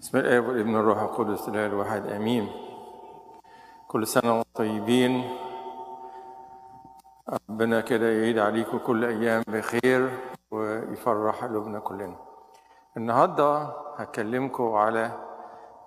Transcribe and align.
بسم 0.00 0.18
الله 0.18 0.40
والابن 0.40 0.76
الروح 0.76 0.98
القدس 1.02 1.48
الإله 1.48 1.66
الواحد 1.66 2.06
آمين. 2.06 2.48
كل 3.88 4.06
سنة 4.06 4.32
وأنتم 4.36 4.50
طيبين. 4.54 5.24
ربنا 7.50 7.80
كده 7.80 8.06
يعيد 8.06 8.38
عليكم 8.38 8.78
كل 8.78 9.04
أيام 9.04 9.42
بخير 9.48 10.10
ويفرح 10.50 11.44
قلوبنا 11.44 11.78
كلنا. 11.78 12.16
النهارده 12.96 13.68
هكلمكم 13.96 14.72
على 14.74 15.12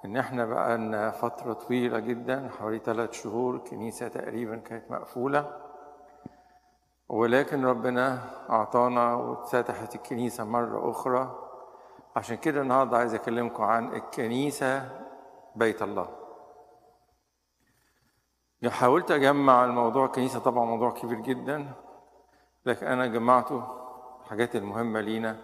إن 0.06 0.18
إحنا 0.18 0.46
بقى 0.46 0.78
لنا 0.78 1.12
فترة 1.12 1.54
طويلة 1.54 2.00
جدا 2.00 2.50
حوالي 2.60 2.80
ثلاث 2.80 3.12
شهور 3.12 3.56
الكنيسه 3.56 4.08
تقريبا 4.08 4.58
كانت 4.58 4.92
مقفولة. 4.92 5.58
ولكن 7.10 7.66
ربنا 7.66 8.20
أعطانا 8.50 9.16
واتفتحت 9.16 9.96
الكنيسة 9.96 10.44
مرة 10.44 10.92
أخرى. 10.92 11.43
عشان 12.16 12.38
كده 12.38 12.62
النهارده 12.62 12.98
عايز 12.98 13.14
أكلمكم 13.14 13.64
عن 13.64 13.94
الكنيسة 13.94 14.90
بيت 15.56 15.82
الله. 15.82 16.10
حاولت 18.70 19.12
أجمع 19.12 19.66
الموضوع 19.66 20.06
الكنيسة 20.06 20.40
طبعا 20.40 20.66
موضوع 20.66 20.92
كبير 20.92 21.20
جدا 21.20 21.72
لكن 22.66 22.88
أنا 22.88 23.08
جمعته 23.08 23.64
الحاجات 24.24 24.56
المهمة 24.56 25.00
لينا 25.02 25.38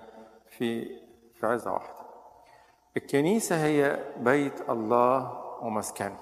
في 0.50 1.00
في 1.34 1.48
عزة 1.48 1.74
واحدة. 1.74 2.00
الكنيسة 2.98 3.64
هي 3.64 4.14
بيت 4.18 4.70
الله 4.70 5.44
ومسكنه. 5.62 6.20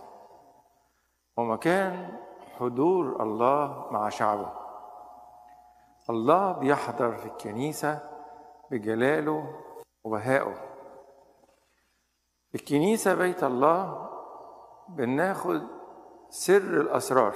ومكان 1.37 2.19
حضور 2.59 3.23
الله 3.23 3.87
مع 3.91 4.09
شعبه. 4.09 4.51
الله 6.09 6.51
بيحضر 6.51 7.11
في 7.11 7.25
الكنيسة 7.25 7.99
بجلاله 8.71 9.59
وبهائه 10.07 10.55
الكنيسة 12.55 13.15
بيت 13.15 13.43
الله 13.43 14.09
بناخد 14.89 15.61
سر 16.29 16.81
الأسرار 16.81 17.35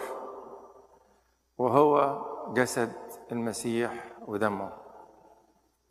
وهو 1.58 2.22
جسد 2.54 2.94
المسيح 3.32 4.18
ودمه. 4.28 4.72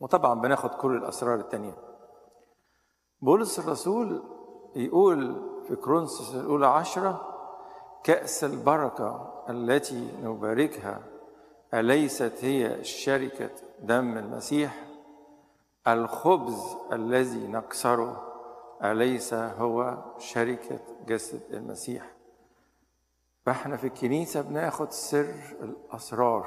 وطبعا 0.00 0.40
بناخد 0.40 0.70
كل 0.70 0.96
الأسرار 0.96 1.34
التانية. 1.34 1.76
بولس 3.22 3.58
الرسول 3.58 4.22
يقول 4.76 5.50
في 5.68 5.76
كرونسوس 5.76 6.34
الأولى 6.34 6.66
عشرة 6.66 7.26
كأس 8.04 8.44
البركة 8.44 9.42
التي 9.48 10.12
نباركها 10.22 11.00
أليست 11.74 12.44
هي 12.44 12.84
شركة 12.84 13.50
دم 13.80 14.18
المسيح؟ 14.18 14.89
الخبز 15.88 16.76
الذي 16.92 17.46
نكسره 17.46 18.26
أليس 18.84 19.34
هو 19.34 19.98
شركة 20.18 20.80
جسد 21.06 21.40
المسيح؟ 21.54 22.10
فاحنا 23.46 23.76
في 23.76 23.86
الكنيسة 23.86 24.40
بناخد 24.40 24.90
سر 24.92 25.34
الأسرار 25.62 26.46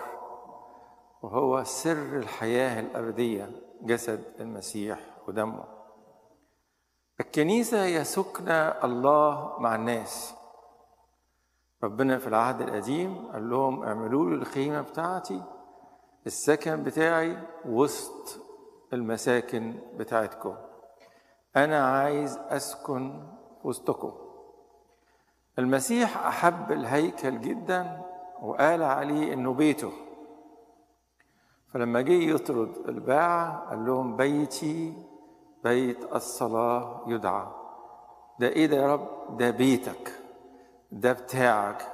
وهو 1.22 1.64
سر 1.64 2.18
الحياة 2.18 2.80
الأبدية 2.80 3.52
جسد 3.82 4.24
المسيح 4.40 5.00
ودمه. 5.28 5.64
الكنيسة 7.20 7.84
هي 7.84 8.04
سكن 8.04 8.50
الله 8.84 9.60
مع 9.60 9.76
الناس. 9.76 10.36
ربنا 11.84 12.18
في 12.18 12.28
العهد 12.28 12.62
القديم 12.62 13.32
قال 13.32 13.50
لهم 13.50 13.84
اعملوا 13.84 14.30
لي 14.30 14.36
الخيمة 14.36 14.82
بتاعتي 14.82 15.42
السكن 16.26 16.84
بتاعي 16.84 17.38
وسط 17.66 18.43
المساكن 18.94 19.74
بتاعتكم. 19.98 20.56
أنا 21.56 21.88
عايز 21.88 22.40
أسكن 22.50 23.24
وسطكم. 23.64 24.14
المسيح 25.60 26.28
أحب 26.28 26.72
الهيكل 26.72 27.42
جدا 27.42 28.02
وقال 28.42 28.84
عليه 28.84 29.34
إنه 29.34 29.54
بيته. 29.54 29.92
فلما 31.74 32.02
جه 32.02 32.12
يطرد 32.14 32.90
الباعة 32.90 33.70
قال 33.70 33.86
لهم 33.86 34.16
بيتي 34.16 34.94
بيت 35.64 36.14
الصلاة 36.16 37.04
يدعى. 37.08 37.48
ده 38.40 38.48
إيه 38.48 38.66
ده 38.68 38.78
يا 38.78 38.94
رب؟ 38.94 39.38
ده 39.38 39.52
بيتك. 39.52 40.20
ده 40.92 41.14
بتاعك. 41.14 41.88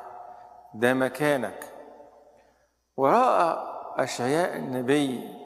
ده 0.74 0.94
مكانك. 0.94 1.74
ورأى 2.98 3.58
أشعياء 3.96 4.58
النبي 4.58 5.39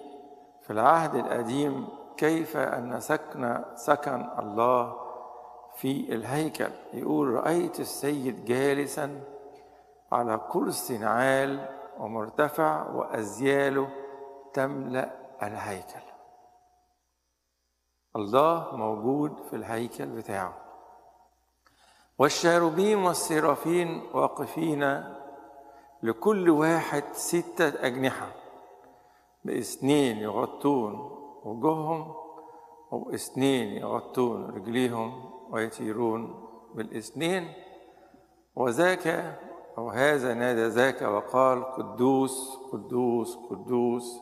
في 0.74 0.80
العهد 0.80 1.16
القديم 1.16 1.88
كيف 2.18 2.58
أن 2.58 3.00
سكن 3.00 3.64
سكن 3.76 4.30
الله 4.40 4.96
في 5.76 6.14
الهيكل. 6.16 6.72
يقول 6.94 7.28
رأيت 7.28 7.80
السيد 7.80 8.46
جالسا 8.46 9.22
على 10.12 10.42
كرسي 10.52 11.06
عال 11.06 11.70
ومرتفع 12.00 12.90
وأزياله 12.90 13.90
تملأ 14.54 15.10
الهيكل. 15.44 16.06
الله 18.16 18.76
موجود 18.76 19.44
في 19.50 19.56
الهيكل 19.56 20.06
بتاعه. 20.06 20.54
والشاروبين 22.18 22.98
والسرافين 22.98 24.10
واقفين 24.14 25.04
لكل 26.04 26.50
واحد 26.50 27.04
ستة 27.12 27.86
أجنحة. 27.88 28.43
باثنين 29.46 30.18
يغطون 30.18 30.94
وجوههم 31.44 32.16
واثنين 32.92 33.78
يغطون 33.78 34.50
رجليهم 34.50 35.32
ويطيرون 35.50 36.48
بالاثنين 36.76 37.54
وذاك 38.56 39.08
أو 39.78 39.90
هذا 39.90 40.34
نادى 40.34 40.68
ذاك 40.68 41.02
وقال 41.02 41.64
قدوس 41.64 42.58
قدوس 42.72 43.36
قدوس 43.50 44.20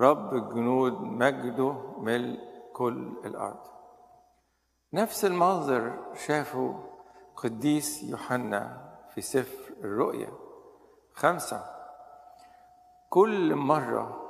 رب 0.00 0.34
الجنود 0.34 1.00
مجده 1.00 1.72
ملء 1.98 2.38
كل 2.72 3.12
الأرض. 3.24 3.60
نفس 4.92 5.24
المنظر 5.24 6.12
شافه 6.26 6.74
قديس 7.36 8.02
يوحنا 8.02 8.92
في 9.14 9.20
سفر 9.20 9.74
الرؤيا 9.84 10.30
خمسة. 11.12 11.64
كل 13.10 13.54
مرة 13.56 14.21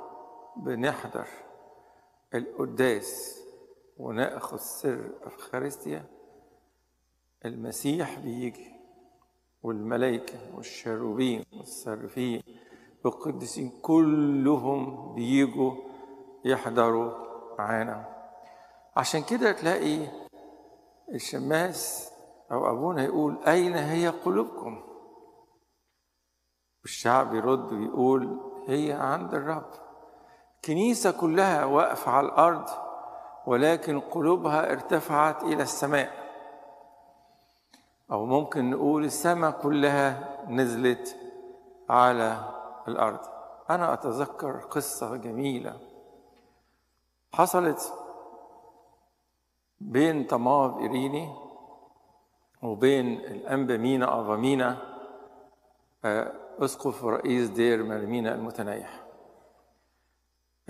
بنحضر 0.57 1.27
القداس 2.35 3.39
ونأخذ 3.97 4.57
سر 4.57 5.09
افخارستيا 5.23 6.05
المسيح 7.45 8.19
بيجي 8.19 8.73
والملائكة 9.63 10.55
والشاروبين 10.55 11.45
والصرفين 11.53 12.43
والقديسين 13.05 13.71
كلهم 13.81 15.13
بيجوا 15.15 15.73
يحضروا 16.45 17.13
معانا. 17.59 18.13
عشان 18.95 19.23
كده 19.23 19.51
تلاقي 19.51 20.07
الشماس 21.13 22.11
أو 22.51 22.71
أبونا 22.71 23.03
يقول 23.03 23.43
أين 23.47 23.73
هي 23.73 24.07
قلوبكم؟ 24.07 24.83
والشعب 26.81 27.35
يرد 27.35 27.73
ويقول 27.73 28.39
هي 28.67 28.91
عند 28.91 29.33
الرب. 29.33 29.82
كنيسة 30.65 31.11
كلها 31.11 31.65
واقفة 31.65 32.11
على 32.11 32.27
الأرض 32.27 32.69
ولكن 33.45 33.99
قلوبها 33.99 34.71
ارتفعت 34.71 35.43
إلى 35.43 35.63
السماء. 35.63 36.23
أو 38.11 38.25
ممكن 38.25 38.69
نقول 38.69 39.03
السماء 39.05 39.51
كلها 39.51 40.37
نزلت 40.49 41.17
على 41.89 42.37
الأرض. 42.87 43.19
أنا 43.69 43.93
أتذكر 43.93 44.59
قصة 44.59 45.15
جميلة 45.15 45.79
حصلت 47.33 47.93
بين 49.79 50.23
طماف 50.23 50.77
إيريني 50.77 51.35
وبين 52.63 53.13
الأنبا 53.13 53.77
مينا 53.77 54.21
أفامينا 54.21 54.77
أسقف 56.59 57.05
رئيس 57.05 57.49
دير 57.49 57.83
مرمينا 57.83 58.35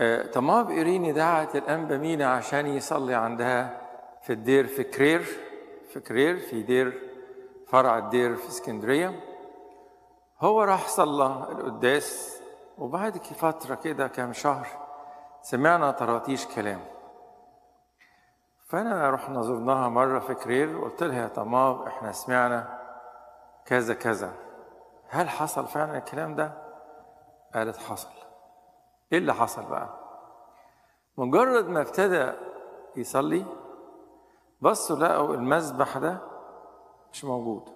المتنيحة 0.00 0.32
تماف 0.34 0.70
إيريني 0.70 1.12
دعت 1.12 1.56
الأنبا 1.56 1.96
مينا 1.96 2.32
عشان 2.32 2.66
يصلي 2.66 3.14
عندها 3.14 3.80
في 4.22 4.32
الدير 4.32 4.66
في 4.66 4.84
كرير؟ 4.84 5.22
في 5.92 6.00
كرير 6.00 6.38
في 6.38 6.62
دير 6.62 7.02
فرع 7.68 7.98
الدير 7.98 8.36
في 8.36 8.48
اسكندرية. 8.48 9.20
هو 10.40 10.62
راح 10.62 10.88
صلى 10.88 11.26
القداس 11.26 12.40
وبعد 12.78 13.16
فترة 13.16 13.74
كده 13.74 14.08
كام 14.08 14.32
شهر 14.32 14.66
سمعنا 15.42 15.90
طراطيش 15.90 16.46
كلام. 16.46 16.80
فأنا 18.66 19.10
رحنا 19.10 19.42
زرناها 19.42 19.88
مرة 19.88 20.18
في 20.18 20.34
كرير 20.34 20.76
وقلت 20.76 21.02
لها 21.02 21.22
يا 21.22 21.28
تماف 21.28 21.82
إحنا 21.82 22.12
سمعنا 22.12 22.78
كذا 23.66 23.94
كذا. 23.94 24.32
هل 25.08 25.28
حصل 25.28 25.66
فعلا 25.66 25.98
الكلام 25.98 26.34
ده؟ 26.34 26.52
قالت 27.54 27.76
حصل. 27.76 28.23
إيه 29.12 29.18
اللي 29.18 29.34
حصل 29.34 29.64
بقى؟ 29.66 29.88
مجرد 31.16 31.68
ما 31.68 31.80
ابتدى 31.80 32.32
يصلي 32.96 33.44
بصوا 34.60 34.96
لقوا 34.96 35.34
المذبح 35.34 35.98
ده 35.98 36.18
مش 37.12 37.24
موجود. 37.24 37.68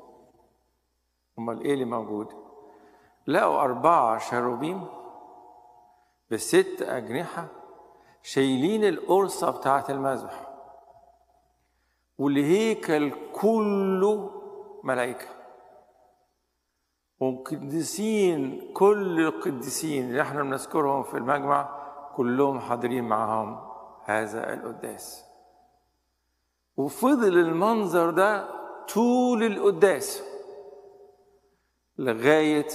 أمال 1.39 1.61
إيه 1.61 1.75
اللي 1.75 1.85
موجود؟ 1.85 2.33
لقوا 3.27 3.61
أربعة 3.61 4.19
شروبيم 4.19 4.87
بست 6.31 6.83
أجنحة 6.83 7.47
شايلين 8.23 8.85
القرصة 8.85 9.51
بتاعة 9.51 9.85
المذبح 9.89 10.49
والهيكل 12.19 13.13
كله 13.41 14.31
ملائكة. 14.85 15.27
وقديسين 17.21 18.73
كل 18.75 19.21
القديسين 19.21 20.09
اللي 20.09 20.23
إحنا 20.23 20.43
بنذكرهم 20.43 21.03
في 21.03 21.17
المجمع 21.17 21.79
كلهم 22.17 22.61
حاضرين 22.61 23.05
معهم 23.05 23.69
هذا 24.05 24.55
القداس. 24.55 25.25
وفضل 26.77 27.39
المنظر 27.39 28.11
ده 28.11 28.49
طول 28.95 29.43
القداس 29.43 30.23
لغاية 31.99 32.67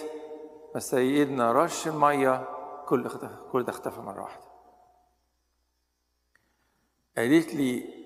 ما 0.74 0.80
سيدنا 0.80 1.51
رش 1.51 1.88
المية 1.88 2.50
كل 2.88 3.10
كل 3.51 3.63
ده 3.63 3.69
اختفى 3.69 4.01
مرة 4.01 4.22
واحدة. 4.22 4.44
قالت 7.18 7.56
لي 7.56 8.04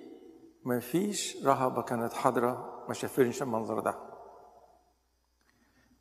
ما 0.63 0.79
فيش 0.79 1.45
رهبة 1.45 1.81
كانت 1.81 2.13
حاضرة 2.13 2.83
ما 2.87 2.93
شافتش 2.93 3.41
المنظر 3.41 3.79
ده. 3.79 4.06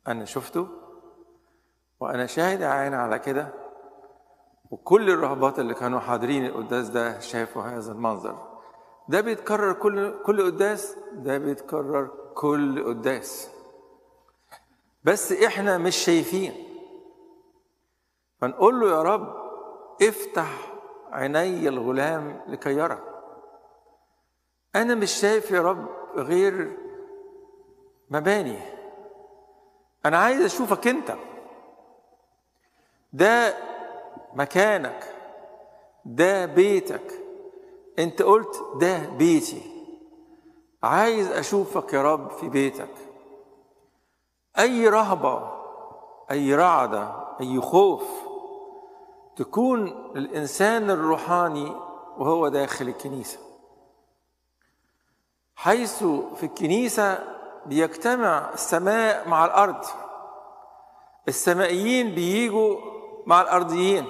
أنا 0.07 0.25
شفته 0.25 0.67
وأنا 1.99 2.25
شاهد 2.25 2.63
عين 2.63 2.93
على 2.93 3.19
كده 3.19 3.53
وكل 4.71 5.09
الرهبات 5.09 5.59
اللي 5.59 5.73
كانوا 5.73 5.99
حاضرين 5.99 6.45
القداس 6.45 6.89
ده 6.89 7.19
شافوا 7.19 7.61
هذا 7.61 7.91
المنظر. 7.91 8.47
ده 9.09 9.21
بيتكرر 9.21 9.73
كل 9.73 10.23
كل 10.23 10.45
قداس 10.45 10.97
ده 11.13 11.37
بيتكرر 11.37 12.31
كل 12.35 12.83
قداس. 12.83 13.49
بس 15.03 15.31
إحنا 15.31 15.77
مش 15.77 15.95
شايفين. 15.95 16.53
فنقول 18.41 18.79
له 18.79 18.89
يا 18.89 19.01
رب 19.01 19.33
افتح 20.01 20.73
عيني 21.11 21.67
الغلام 21.67 22.41
لكي 22.47 22.73
يرى. 22.73 22.99
أنا 24.75 24.95
مش 24.95 25.11
شايف 25.11 25.51
يا 25.51 25.61
رب 25.61 25.87
غير 26.15 26.77
مباني. 28.09 28.76
أنا 30.05 30.17
عايز 30.17 30.41
أشوفك 30.41 30.87
أنت. 30.87 31.15
ده 33.13 33.57
مكانك. 34.33 35.13
ده 36.05 36.45
بيتك. 36.45 37.13
أنت 37.99 38.21
قلت 38.21 38.63
ده 38.75 38.99
بيتي. 39.09 39.61
عايز 40.83 41.31
أشوفك 41.31 41.93
يا 41.93 42.01
رب 42.01 42.31
في 42.31 42.49
بيتك. 42.49 42.93
أي 44.59 44.87
رهبة 44.87 45.57
أي 46.31 46.55
رعدة 46.55 47.27
أي 47.41 47.61
خوف 47.61 48.03
تكون 49.35 50.11
للإنسان 50.15 50.89
الروحاني 50.89 51.75
وهو 52.17 52.47
داخل 52.47 52.87
الكنيسة. 52.87 53.39
حيث 55.55 56.03
في 56.35 56.43
الكنيسة 56.43 57.36
بيجتمع 57.67 58.49
السماء 58.53 59.29
مع 59.29 59.45
الأرض. 59.45 59.85
السمائيين 61.27 62.15
بيجوا 62.15 62.77
مع 63.25 63.41
الأرضيين. 63.41 64.07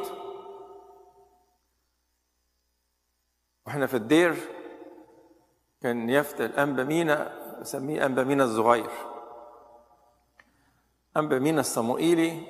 وإحنا 3.66 3.88
في 3.88 3.98
الدير 3.98 4.36
كان 5.82 6.10
يفتى 6.10 6.46
الأنبا 6.46 6.84
مينا 6.84 7.34
نسميه 7.62 8.06
أنبا 8.06 8.24
مينا 8.24 8.44
الصغير. 8.44 8.92
أنبا 11.18 11.40
مينا 11.40 11.60
الصموئيلي 11.62 12.48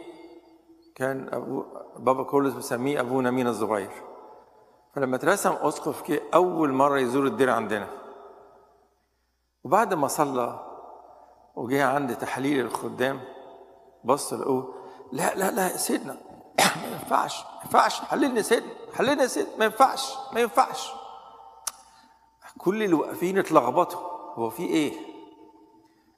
كان 0.95 1.33
أبو 1.33 1.65
بابا 1.97 2.23
كورلس 2.23 2.53
بيسميه 2.53 2.99
أبونا 2.99 3.31
مينا 3.31 3.49
الصغير. 3.49 3.91
فلما 4.95 5.15
اترسم 5.15 5.51
اسقف 5.51 6.01
كي 6.01 6.21
أول 6.33 6.73
مرة 6.73 6.99
يزور 6.99 7.25
الدير 7.25 7.49
عندنا. 7.49 7.87
وبعد 9.63 9.93
ما 9.93 10.07
صلى 10.07 10.59
وجه 11.57 11.85
عند 11.87 12.15
تحليل 12.15 12.59
الخدام 12.65 13.21
بص 14.03 14.33
لقوه 14.33 14.73
لا 15.11 15.35
لا 15.35 15.51
لا 15.51 15.71
يا 15.71 15.77
سيدنا 15.77 16.13
ما 16.81 16.87
ينفعش 16.91 17.43
ما 17.43 17.61
ينفعش. 17.63 17.99
حللني 17.99 18.43
سيدنا 18.43 18.73
حللني 18.93 19.21
يا 19.21 19.27
سيدنا 19.27 19.57
ما 19.57 19.65
ينفعش 19.65 20.13
ما 20.33 20.39
ينفعش. 20.39 20.91
كل 22.57 22.83
اللي 22.83 22.95
واقفين 22.95 23.37
اتلخبطوا. 23.37 23.99
هو 24.33 24.49
في 24.49 24.63
إيه؟ 24.63 24.93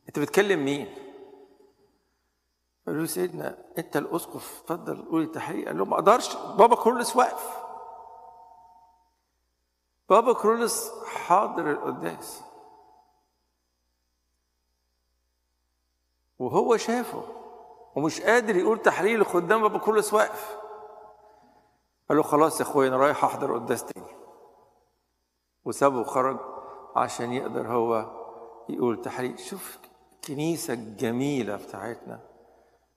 أنت 0.07 0.19
بتكلم 0.19 0.65
مين؟ 0.65 0.95
قالوا 2.87 3.01
له 3.01 3.07
سيدنا 3.07 3.57
أنت 3.77 3.97
الأسقف. 3.97 4.61
اتفضل 4.63 5.05
قول 5.05 5.21
التحقيق 5.21 5.67
قال 5.67 5.77
له 5.77 5.85
ما 5.85 5.95
أقدرش. 5.95 6.35
بابا 6.35 6.75
كرولس 6.75 7.15
واقف. 7.15 7.57
بابا 10.09 10.33
كرولس 10.33 10.91
حاضر 11.05 11.71
القداس. 11.71 12.41
وهو 16.39 16.77
شافه 16.77 17.23
ومش 17.95 18.21
قادر 18.21 18.55
يقول 18.55 18.81
تحليل 18.81 19.23
قدام 19.23 19.61
بابا 19.61 19.77
كرولس 19.79 20.13
واقف 20.13 20.57
قال 22.09 22.17
له 22.17 22.23
خلاص 22.23 22.59
يا 22.59 22.65
اخويا 22.65 22.87
أنا 22.89 22.97
رايح 22.97 23.23
أحضر 23.23 23.53
قداس 23.53 23.83
تاني. 23.85 24.05
وسابه 25.65 25.99
وخرج 25.99 26.37
عشان 26.95 27.33
يقدر 27.33 27.67
هو 27.67 28.05
يقول 28.69 29.01
تحليل. 29.01 29.39
شوف 29.39 29.77
الكنيسة 30.15 30.73
الجميلة 30.73 31.55
بتاعتنا 31.55 32.19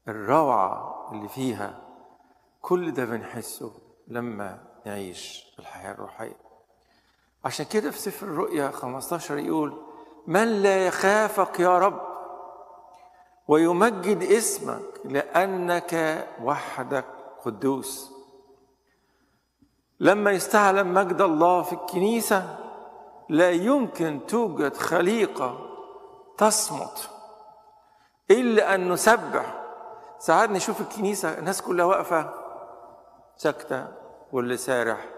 الروعة 0.09 1.09
اللي 1.13 1.29
فيها 1.29 1.79
كل 2.61 2.93
ده 2.93 3.05
بنحسه 3.05 3.73
لما 4.09 4.59
نعيش 4.87 5.55
الحياة 5.59 5.93
الروحية. 5.93 6.37
عشان 7.45 7.67
كده 7.67 7.91
في 7.91 7.99
سفر 7.99 8.27
الرؤيا 8.27 8.71
15 8.71 9.39
يقول 9.39 9.83
من 10.27 10.63
لا 10.63 10.87
يخافك 10.87 11.61
يا 11.61 11.79
رب؟ 11.79 12.12
ويمجد 13.49 14.23
اسمك 14.23 15.01
لأنك 15.05 16.27
وحدك 16.43 17.05
قدوس. 17.45 18.13
لما 20.01 20.31
يستعلم 20.31 20.95
مجد 20.95 21.21
الله 21.21 21.63
في 21.63 21.73
الكنيسة 21.73 22.59
لا 23.29 23.51
يمكن 23.51 24.21
توجد 24.29 24.77
خليقة 24.77 25.59
تصمت 26.39 27.11
إلا 28.31 28.75
أن 28.75 28.93
نسبح. 28.93 29.63
ساعات 30.19 30.51
نشوف 30.51 30.81
الكنيسة 30.81 31.39
الناس 31.39 31.63
كلها 31.63 31.85
واقفة 31.85 32.35
ساكتة 33.37 33.89
واللي 34.33 34.57
سارح 34.57 35.09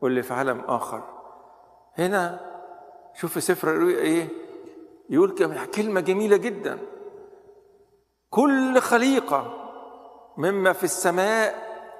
واللي 0.00 0.22
في 0.22 0.34
عالم 0.34 0.60
آخر. 0.60 1.02
هنا 1.98 2.40
شوف 3.14 3.42
سفر 3.42 3.68
الرؤيا 3.70 3.98
إيه؟ 3.98 4.28
يقول 5.10 5.34
كلمة 5.74 6.00
جميلة 6.00 6.36
جدا. 6.36 6.78
كل 8.34 8.80
خليقة 8.80 9.50
مما 10.36 10.72
في 10.72 10.84
السماء 10.84 11.54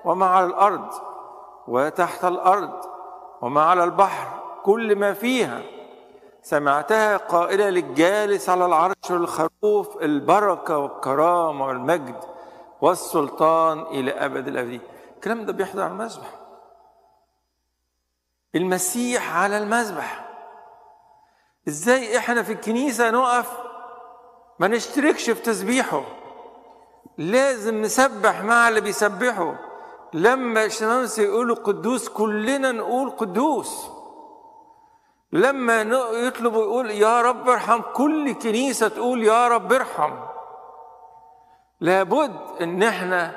وما 0.04 0.26
على 0.26 0.46
الأرض 0.46 0.88
وتحت 1.68 2.24
الأرض 2.24 2.84
وما 3.40 3.62
على 3.62 3.84
البحر 3.84 4.42
كل 4.64 4.96
ما 4.96 5.12
فيها. 5.12 5.62
سمعتها 6.42 7.16
قائلة 7.16 7.70
للجالس 7.70 8.48
على 8.48 8.66
العرش 8.66 9.10
والخروف 9.10 10.02
البركة 10.02 10.78
والكرامة 10.78 11.66
والمجد 11.66 12.24
والسلطان 12.80 13.80
إلى 13.80 14.10
أبد 14.10 14.48
الأبدين. 14.48 14.80
الكلام 15.14 15.46
ده 15.46 15.52
بيحضر 15.52 15.82
على 15.82 15.92
المذبح. 15.92 16.30
المسيح 18.54 19.36
على 19.36 19.58
المذبح. 19.58 20.24
إزاي 21.68 22.18
إحنا 22.18 22.42
في 22.42 22.52
الكنيسة 22.52 23.10
نقف 23.10 23.52
ما 24.58 24.68
نشتركش 24.68 25.30
في 25.30 25.42
تسبيحه؟ 25.42 26.02
لازم 27.18 27.82
نسبح 27.82 28.42
مع 28.42 28.68
اللي 28.68 28.80
بيسبحه 28.80 29.54
لما 30.12 30.64
الشمامسة 30.64 31.22
يقولوا 31.22 31.56
قدوس 31.56 32.08
كلنا 32.08 32.72
نقول 32.72 33.10
قدوس. 33.10 33.86
لما 35.32 35.80
يطلبوا 36.12 36.62
يقول 36.62 36.90
يا 36.90 37.22
رب 37.22 37.48
ارحم 37.48 37.80
كل 37.94 38.34
كنيسة 38.34 38.88
تقول 38.88 39.22
يا 39.22 39.48
رب 39.48 39.72
ارحم. 39.72 40.16
لابد 41.80 42.36
إن 42.60 42.82
إحنا 42.82 43.36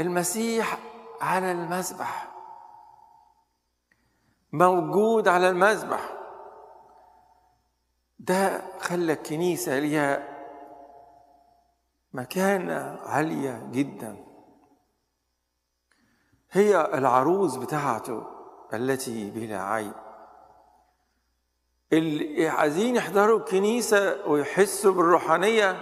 المسيح 0.00 0.78
على 1.20 1.52
المذبح 1.52 2.28
موجود 4.52 5.28
على 5.28 5.48
المذبح 5.48 6.10
ده 8.18 8.62
خلى 8.80 9.12
الكنيسة 9.12 9.78
ليها 9.78 10.35
مكانة 12.16 12.98
عالية 13.06 13.68
جدا. 13.72 14.16
هي 16.50 16.90
العروس 16.94 17.56
بتاعته 17.56 18.22
التي 18.74 19.30
بلا 19.30 19.62
عيب. 19.62 19.92
اللي 21.92 22.48
عايزين 22.48 22.96
يحضروا 22.96 23.38
الكنيسة 23.38 24.28
ويحسوا 24.28 24.92
بالروحانية. 24.92 25.76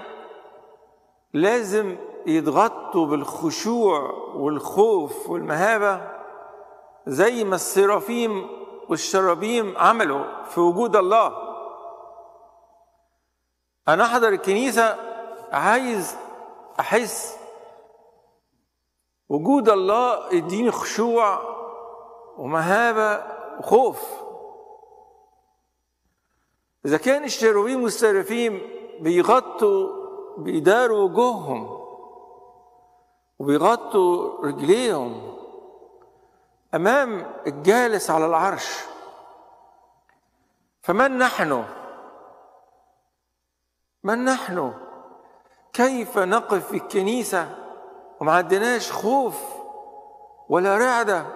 لازم 1.32 1.96
يتغطوا 2.26 3.06
بالخشوع 3.06 4.00
والخوف 4.34 5.30
والمهابة 5.30 6.10
زي 7.06 7.44
ما 7.44 7.54
السرافيم 7.54 8.46
والشرابيم 8.88 9.78
عملوا 9.78 10.44
في 10.44 10.60
وجود 10.60 10.96
الله. 10.96 11.32
أنا 13.88 14.04
أحضر 14.04 14.28
الكنيسة 14.28 14.96
عايز 15.52 16.16
أحس 16.80 17.36
وجود 19.28 19.68
الله 19.68 20.34
يديني 20.34 20.70
خشوع 20.70 21.40
ومهابة 22.38 23.24
وخوف 23.58 24.02
إذا 26.86 26.96
كان 26.96 27.24
الشيروبيم 27.24 27.82
والسرافيم 27.82 28.62
بيغطوا 29.00 30.04
بيداروا 30.38 31.08
وجوههم 31.08 31.80
وبيغطوا 33.38 34.46
رجليهم 34.46 35.36
أمام 36.74 37.32
الجالس 37.46 38.10
على 38.10 38.26
العرش 38.26 38.84
فمن 40.82 41.18
نحن؟ 41.18 41.64
من 44.02 44.24
نحن؟ 44.24 44.83
كيف 45.74 46.18
نقف 46.18 46.68
في 46.68 46.76
الكنيسة 46.76 47.56
وما 48.20 48.32
عندناش 48.32 48.92
خوف 48.92 49.42
ولا 50.48 50.78
رعدة؟ 50.78 51.26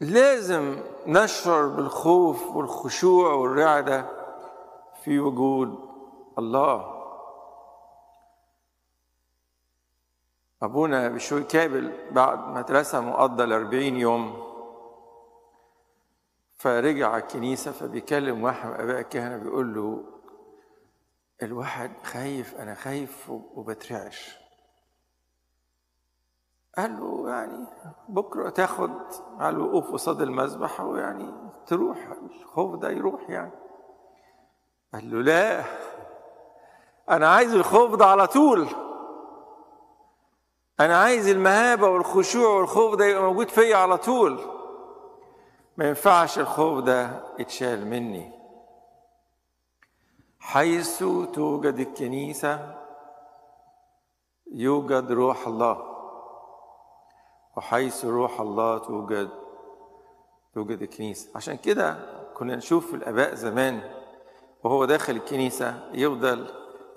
لازم 0.00 0.82
نشعر 1.06 1.66
بالخوف 1.66 2.56
والخشوع 2.56 3.32
والرعدة 3.32 4.06
في 5.04 5.20
وجود 5.20 5.88
الله. 6.38 7.02
أبونا 10.62 11.08
بشوي 11.08 11.42
كابل 11.42 11.92
بعد 12.10 12.38
ما 12.38 12.62
مقضى 13.00 13.44
الأربعين 13.44 13.96
يوم 13.96 14.42
فرجع 16.56 17.16
الكنيسة 17.16 17.72
فبيكلم 17.72 18.42
واحد 18.42 18.68
من 18.68 18.74
آباء 18.74 19.00
الكهنة 19.00 19.36
بيقول 19.36 19.74
له 19.74 20.11
الواحد 21.42 21.90
خايف 22.04 22.54
أنا 22.54 22.74
خايف 22.74 23.30
وبترعش 23.30 24.36
قال 26.78 27.00
له 27.00 27.30
يعني 27.30 27.66
بكرة 28.08 28.50
تاخد 28.50 28.92
على 29.38 29.56
الوقوف 29.56 29.92
قصاد 29.92 30.22
المذبح 30.22 30.80
ويعني 30.80 31.34
تروح 31.66 31.98
الخوف 32.22 32.76
ده 32.76 32.90
يروح 32.90 33.30
يعني. 33.30 33.52
قال 34.94 35.10
له 35.10 35.22
لا 35.22 35.64
أنا 37.10 37.28
عايز 37.28 37.54
الخوف 37.54 37.94
ده 37.94 38.06
على 38.06 38.26
طول. 38.26 38.68
أنا 40.80 40.96
عايز 41.00 41.28
المهابة 41.28 41.88
والخشوع 41.88 42.48
والخوف 42.56 42.94
ده 42.94 43.04
يبقى 43.04 43.22
موجود 43.22 43.48
فيا 43.48 43.76
على 43.76 43.98
طول. 43.98 44.40
ما 45.76 45.88
ينفعش 45.88 46.38
الخوف 46.38 46.78
ده 46.84 47.22
يتشال 47.38 47.86
مني. 47.86 48.41
حيث 50.42 50.98
توجد 51.32 51.78
الكنيسة 51.78 52.74
يوجد 54.54 55.12
روح 55.12 55.46
الله. 55.46 55.82
وحيث 57.56 58.04
روح 58.04 58.40
الله 58.40 58.78
توجد 58.78 59.28
توجد 60.54 60.82
الكنيسة. 60.82 61.30
عشان 61.34 61.56
كده 61.56 61.96
كنا 62.34 62.56
نشوف 62.56 62.94
الآباء 62.94 63.34
زمان 63.34 63.80
وهو 64.64 64.84
داخل 64.84 65.12
الكنيسة 65.16 65.90
يفضل 65.92 66.46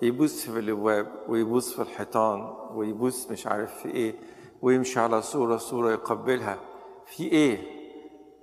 يبوس 0.02 0.50
في 0.50 0.58
الأبواب 0.58 1.12
ويبوس 1.28 1.74
في 1.74 1.82
الحيطان 1.82 2.54
ويبوس 2.70 3.30
مش 3.30 3.46
عارف 3.46 3.74
في 3.78 3.90
إيه 3.90 4.14
ويمشي 4.62 5.00
على 5.00 5.22
صورة 5.22 5.56
صورة 5.56 5.90
يقبلها. 5.92 6.58
في 7.06 7.22
إيه؟ 7.32 7.76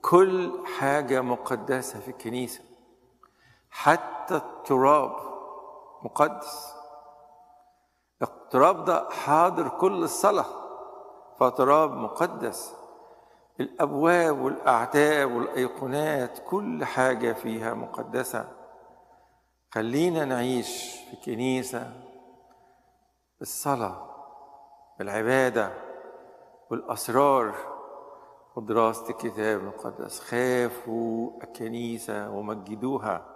كل 0.01 0.51
حاجة 0.65 1.21
مقدسة 1.21 1.99
في 1.99 2.07
الكنيسة. 2.07 2.61
حتى 3.75 4.35
التراب 4.35 5.15
مقدس. 6.03 6.73
التراب 8.21 8.85
ده 8.85 9.09
حاضر 9.09 9.69
كل 9.69 10.03
الصلاة 10.03 10.45
فتراب 11.39 11.91
مقدس. 11.91 12.75
الأبواب 13.59 14.41
والأعتاب 14.41 15.31
والأيقونات 15.31 16.39
كل 16.49 16.85
حاجة 16.85 17.33
فيها 17.33 17.73
مقدسة. 17.73 18.49
خلينا 19.71 20.25
نعيش 20.25 20.95
في 21.09 21.15
كنيسة 21.25 21.91
بالصلاة 23.39 24.09
بالعبادة 24.99 25.73
والأسرار 26.69 27.55
ودراسة 28.55 29.09
الكتاب 29.09 29.59
المقدس 29.59 30.19
خافوا 30.19 31.43
الكنيسة 31.43 32.29
ومجدوها. 32.29 33.32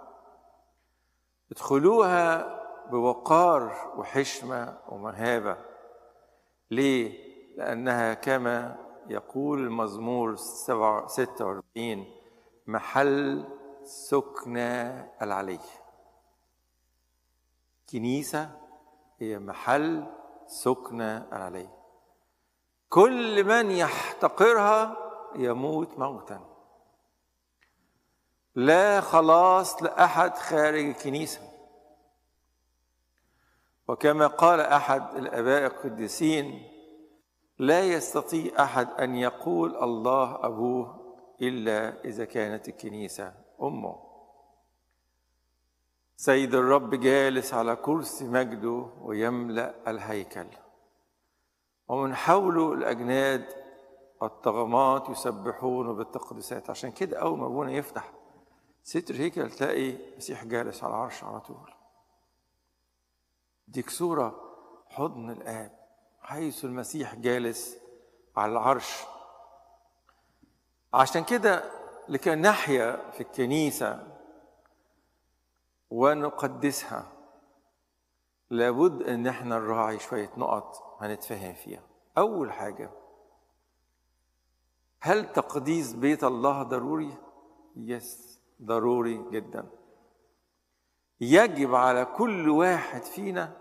ادخلوها 1.52 2.58
بوقار 2.90 3.92
وحشمة 3.96 4.78
ومهابة. 4.88 5.56
ليه؟ 6.70 7.28
لأنها 7.56 8.14
كما 8.14 8.76
يقول 9.08 9.58
المزمور 9.58 10.36
46 10.36 12.04
محل 12.66 13.44
سكنى 13.84 15.00
العلي 15.22 15.58
كنيسة 17.92 18.50
هي 19.20 19.38
محل 19.38 20.06
سكنى 20.46 21.16
العلي 21.18 21.68
كل 22.88 23.44
من 23.44 23.70
يحتقرها 23.70 24.96
يموت 25.36 25.98
موتا. 25.98 26.47
لا 28.58 29.00
خلاص 29.00 29.82
لأحد 29.82 30.36
خارج 30.36 30.84
الكنيسة. 30.84 31.40
وكما 33.88 34.26
قال 34.26 34.60
أحد 34.60 35.16
الآباء 35.16 35.66
القديسين 35.66 36.62
لا 37.58 37.80
يستطيع 37.84 38.62
أحد 38.64 38.88
أن 38.90 39.16
يقول 39.16 39.76
الله 39.76 40.46
أبوه 40.46 41.14
إلا 41.42 42.04
إذا 42.04 42.24
كانت 42.24 42.68
الكنيسة 42.68 43.34
أمه. 43.62 43.96
سيد 46.16 46.54
الرب 46.54 46.94
جالس 46.94 47.54
على 47.54 47.76
كرسي 47.76 48.24
مجده 48.24 48.86
ويملأ 49.02 49.74
الهيكل. 49.90 50.46
ومن 51.88 52.14
حوله 52.14 52.72
الأجناد 52.72 53.44
والطغمات 54.20 55.08
يسبحون 55.08 55.96
بالتقدسات 55.96 56.70
عشان 56.70 56.90
كده 56.90 57.18
أول 57.18 57.38
ما 57.38 57.46
أبونا 57.46 57.72
يفتح 57.72 58.17
ستر 58.88 59.14
هيكل 59.14 59.50
تلاقي 59.50 60.16
مسيح 60.16 60.44
جالس 60.44 60.84
على 60.84 60.94
العرش 60.94 61.24
على 61.24 61.40
طول. 61.40 61.72
ديك 63.68 63.90
صورة 63.90 64.40
حضن 64.88 65.30
الآب 65.30 65.78
حيث 66.20 66.64
المسيح 66.64 67.14
جالس 67.14 67.76
على 68.36 68.52
العرش. 68.52 69.04
عشان 70.94 71.24
كده 71.24 71.70
لكي 72.08 72.34
نحيا 72.34 73.10
في 73.10 73.20
الكنيسة 73.20 74.18
ونقدسها 75.90 77.12
لابد 78.50 79.02
إن 79.02 79.26
إحنا 79.26 79.58
نراعي 79.58 79.98
شوية 79.98 80.30
نقط 80.36 80.96
هنتفهم 81.00 81.54
فيها. 81.54 81.82
أول 82.18 82.52
حاجة 82.52 82.90
هل 85.00 85.32
تقديس 85.32 85.92
بيت 85.92 86.24
الله 86.24 86.62
ضروري؟ 86.62 87.14
يس 87.76 88.27
ضروري 88.62 89.24
جدا. 89.30 89.66
يجب 91.20 91.74
على 91.74 92.04
كل 92.04 92.48
واحد 92.48 93.02
فينا 93.02 93.56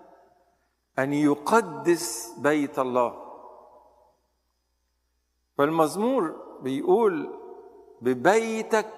أن 0.99 1.13
يقدس 1.13 2.35
بيت 2.37 2.79
الله. 2.79 3.23
فالمزمور 5.57 6.35
بيقول 6.61 7.39
ببيتك 8.01 8.93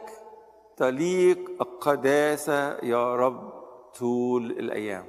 تليق 0.77 1.61
القداسة 1.61 2.77
يا 2.77 3.15
رب 3.15 3.49
طول 3.99 4.51
الأيام. 4.51 5.05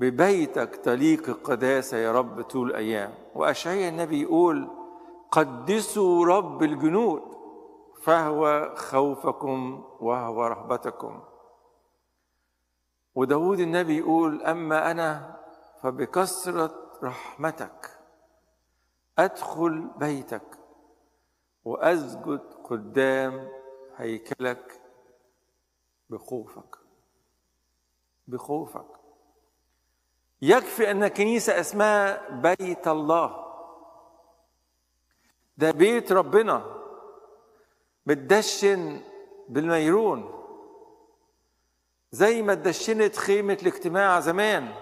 ببيتك 0.00 0.76
تليق 0.76 1.28
القداسة 1.28 1.96
يا 1.96 2.12
رب 2.12 2.42
طول 2.42 2.70
الأيام. 2.70 3.14
وأشعيا 3.34 3.88
النبي 3.88 4.22
يقول 4.22 4.70
قدسوا 5.30 6.26
رب 6.26 6.62
الجنود. 6.62 7.22
فهو 8.04 8.74
خوفكم 8.76 9.84
وهو 10.00 10.46
رهبتكم. 10.46 11.22
وداود 13.14 13.60
النبي 13.60 13.98
يقول 13.98 14.42
أما 14.42 14.90
أنا 14.90 15.40
فبكثرة 15.82 16.98
رحمتك 17.02 17.90
أدخل 19.18 19.88
بيتك 19.96 20.58
وأسجد 21.64 22.40
قدام 22.64 23.48
هيكلك 23.96 24.80
بخوفك. 26.10 26.76
بخوفك. 28.28 28.86
يكفي 30.42 30.90
أن 30.90 31.08
كنيسة 31.08 31.60
اسمها 31.60 32.30
بيت 32.30 32.88
الله. 32.88 33.44
ده 35.58 35.70
بيت 35.70 36.12
ربنا. 36.12 36.83
متدشن 38.06 39.00
بالميرون 39.48 40.44
زي 42.12 42.42
ما 42.42 42.52
اتدشنت 42.52 43.16
خيمة 43.16 43.58
الاجتماع 43.62 44.20
زمان. 44.20 44.74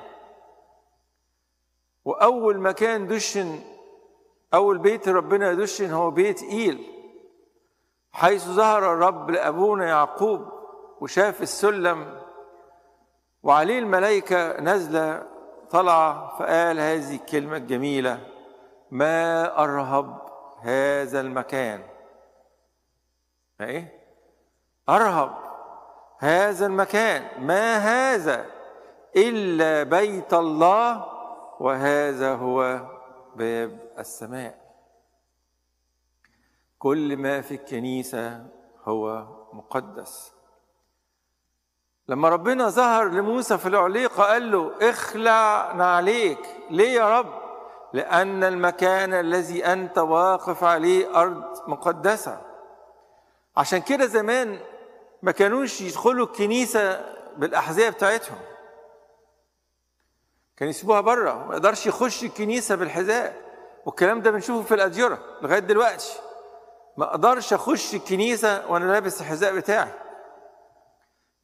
وأول 2.04 2.58
مكان 2.58 3.06
دشن 3.06 3.60
أول 4.54 4.78
بيت 4.78 5.08
ربنا 5.08 5.50
يدشن 5.50 5.90
هو 5.90 6.10
بيت 6.10 6.42
إيل 6.42 6.86
حيث 8.12 8.44
ظهر 8.44 8.92
الرب 8.92 9.30
لأبونا 9.30 9.86
يعقوب 9.86 10.48
وشاف 11.00 11.42
السلم 11.42 12.22
وعليه 13.42 13.78
الملائكة 13.78 14.60
نازلة 14.60 15.26
طلع 15.70 16.28
فقال 16.38 16.80
هذه 16.80 17.14
الكلمة 17.14 17.56
الجميلة 17.56 18.20
ما 18.90 19.62
أرهب 19.62 20.22
هذا 20.60 21.20
المكان. 21.20 21.91
إيه؟ 23.66 24.02
أرهب. 24.88 25.38
هذا 26.18 26.66
المكان. 26.66 27.46
ما 27.46 27.76
هذا؟ 27.76 28.46
إلا 29.16 29.82
بيت 29.82 30.34
الله 30.34 31.06
وهذا 31.60 32.34
هو 32.34 32.80
باب 33.36 33.92
السماء. 33.98 34.62
كل 36.78 37.16
ما 37.16 37.40
في 37.40 37.54
الكنيسة 37.54 38.46
هو 38.84 39.26
مقدس. 39.52 40.32
لما 42.08 42.28
ربنا 42.28 42.68
ظهر 42.68 43.08
لموسى 43.08 43.58
في 43.58 43.68
العليقة 43.68 44.22
قال 44.22 44.50
له 44.50 44.90
اخلع 44.90 45.72
نعليك 45.72 46.56
ليه 46.70 46.90
يا 46.90 47.18
رب؟ 47.18 47.42
لأن 47.92 48.44
المكان 48.44 49.14
الذي 49.14 49.66
أنت 49.66 49.98
واقف 49.98 50.64
عليه 50.64 51.20
أرض 51.20 51.44
مقدسة. 51.68 52.51
عشان 53.56 53.80
كده 53.80 54.06
زمان 54.06 54.60
ما 55.22 55.32
كانوش 55.32 55.80
يدخلوا 55.80 56.26
الكنيسة 56.26 57.14
بالأحذية 57.36 57.88
بتاعتهم. 57.88 58.38
كان 60.56 60.68
يسيبوها 60.68 61.00
بره 61.00 61.46
ما 61.46 61.54
يقدرش 61.54 61.86
يخش 61.86 62.24
الكنيسة 62.24 62.74
بالحذاء. 62.74 63.42
والكلام 63.86 64.20
ده 64.20 64.30
بنشوفه 64.30 64.62
في 64.68 64.74
الأديرة 64.74 65.18
لغاية 65.42 65.58
دلوقتي. 65.58 66.18
ما 66.96 67.04
أقدرش 67.04 67.52
أخش 67.52 67.94
الكنيسة 67.94 68.70
وأنا 68.70 68.92
لابس 68.92 69.20
الحذاء 69.20 69.56
بتاعي. 69.56 69.92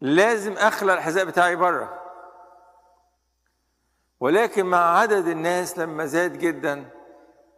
لازم 0.01 0.53
أخلع 0.53 0.95
الحذاء 0.95 1.25
بتاعي 1.25 1.57
بره. 1.57 2.03
ولكن 4.21 4.67
مع 4.67 4.99
عدد 4.99 5.27
الناس 5.27 5.79
لما 5.79 6.07
زاد 6.07 6.39
جدا 6.39 6.91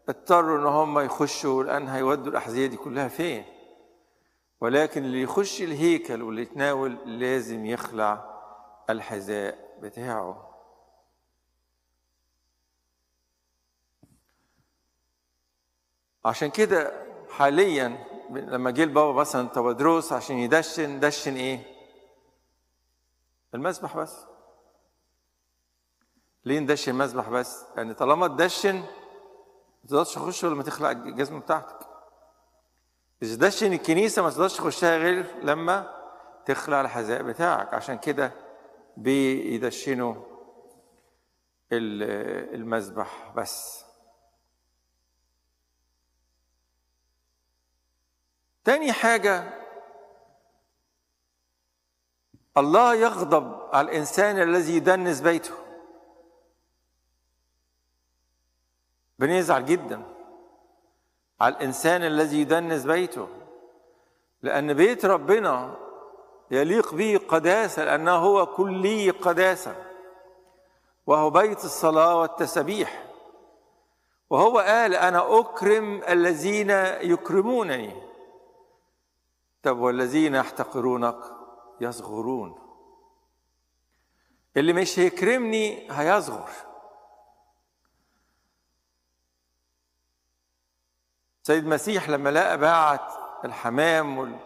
اضطروا 0.08 0.58
إن 0.58 0.66
هم 0.66 0.98
يخشوا 0.98 1.64
لأن 1.64 1.88
هيودوا 1.88 2.32
الأحذية 2.32 2.66
دي 2.66 2.76
كلها 2.76 3.08
فين؟ 3.08 3.59
ولكن 4.60 5.04
اللي 5.04 5.22
يخش 5.22 5.62
الهيكل 5.62 6.22
واللي 6.22 6.42
يتناول 6.42 7.20
لازم 7.20 7.66
يخلع 7.66 8.40
الحذاء 8.90 9.78
بتاعه. 9.80 10.50
عشان 16.24 16.50
كده 16.50 17.06
حاليا 17.30 18.06
لما 18.30 18.70
جه 18.70 18.84
البابا 18.84 19.20
مثلا 19.20 19.48
تودروس 19.48 20.12
عشان 20.12 20.36
يدشن 20.36 21.00
دشن 21.00 21.34
إيه؟ 21.34 21.62
المسبح 23.54 23.96
بس. 23.96 24.16
ليه 26.44 26.58
ندشن 26.58 26.92
المسبح 26.92 27.28
بس؟ 27.28 27.64
يعني 27.76 27.94
طالما 27.94 28.28
تدشن 28.28 28.74
ما 28.74 29.88
تقدرش 29.88 30.14
تخش 30.14 30.44
ولا 30.44 30.54
ما 30.54 30.62
تخلع 30.62 30.90
الجزمه 30.90 31.40
بتاعتك. 31.40 31.89
دشن 33.22 33.72
الكنيسة 33.72 34.22
ما 34.22 34.30
تقدرش 34.30 34.56
تخشها 34.56 34.96
غير 34.96 35.44
لما 35.44 36.00
تخلع 36.46 36.80
الحذاء 36.80 37.22
بتاعك. 37.22 37.74
عشان 37.74 37.98
كده 37.98 38.32
بيدشنوا 38.96 40.14
المذبح 41.72 43.32
بس. 43.36 43.84
تاني 48.64 48.92
حاجة 48.92 49.60
الله 52.56 52.94
يغضب 52.94 53.74
على 53.74 53.90
الإنسان 53.90 54.42
الذي 54.42 54.76
يدنس 54.76 55.20
بيته. 55.20 55.54
بنزعل 59.18 59.66
جدا. 59.66 60.19
على 61.40 61.54
الإنسان 61.54 62.02
الذي 62.02 62.40
يدنس 62.40 62.84
بيته. 62.84 63.28
لأن 64.42 64.74
بيت 64.74 65.04
ربنا 65.04 65.76
يليق 66.50 66.94
به 66.94 67.20
قداسة 67.28 67.84
لأنه 67.84 68.16
هو 68.16 68.46
كلي 68.46 69.10
قداسة. 69.10 69.74
وهو 71.06 71.30
بيت 71.30 71.64
الصلاة 71.64 72.20
والتسبيح. 72.20 73.06
وهو 74.30 74.58
قال 74.58 74.94
أنا 74.94 75.38
أكرم 75.38 76.02
الذين 76.08 76.70
يكرمونني. 77.00 78.02
طب 79.62 79.78
والذين 79.78 80.34
يحتقرونك؟ 80.34 81.18
يصغرون. 81.80 82.58
اللي 84.56 84.72
مش 84.72 84.98
هيكرمني 84.98 85.88
هيصغر. 85.90 86.50
سيد 91.42 91.64
المسيح 91.64 92.08
لما 92.08 92.30
لقى 92.30 92.58
باعت 92.58 93.12
الحمام 93.44 94.38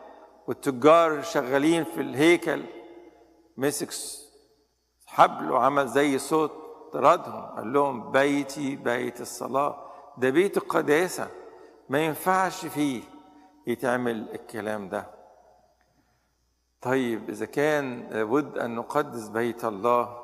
والتجار 0.47 1.23
شغالين 1.23 1.85
في 1.85 2.01
الهيكل 2.01 2.65
مسك 3.57 3.91
حبل 5.07 5.51
وعمل 5.51 5.89
زي 5.89 6.19
صوت 6.19 6.53
طردهم. 6.93 7.57
قال 7.57 7.73
لهم 7.73 8.13
بيتي 8.13 8.77
بيت 8.77 9.21
الصلاة. 9.21 9.91
ده 10.19 10.31
بيت 10.31 10.57
القداسة. 10.57 11.31
ما 11.89 11.99
ينفعش 12.05 12.67
فيه 12.67 13.03
يتعمل 13.67 14.31
الكلام 14.35 14.89
ده. 14.89 15.11
طيب 16.83 17.31
إذا 17.31 17.47
كان 17.47 18.09
لابد 18.11 18.59
أن 18.59 18.75
نقدس 18.75 19.29
بيت 19.29 19.65
الله 19.65 20.21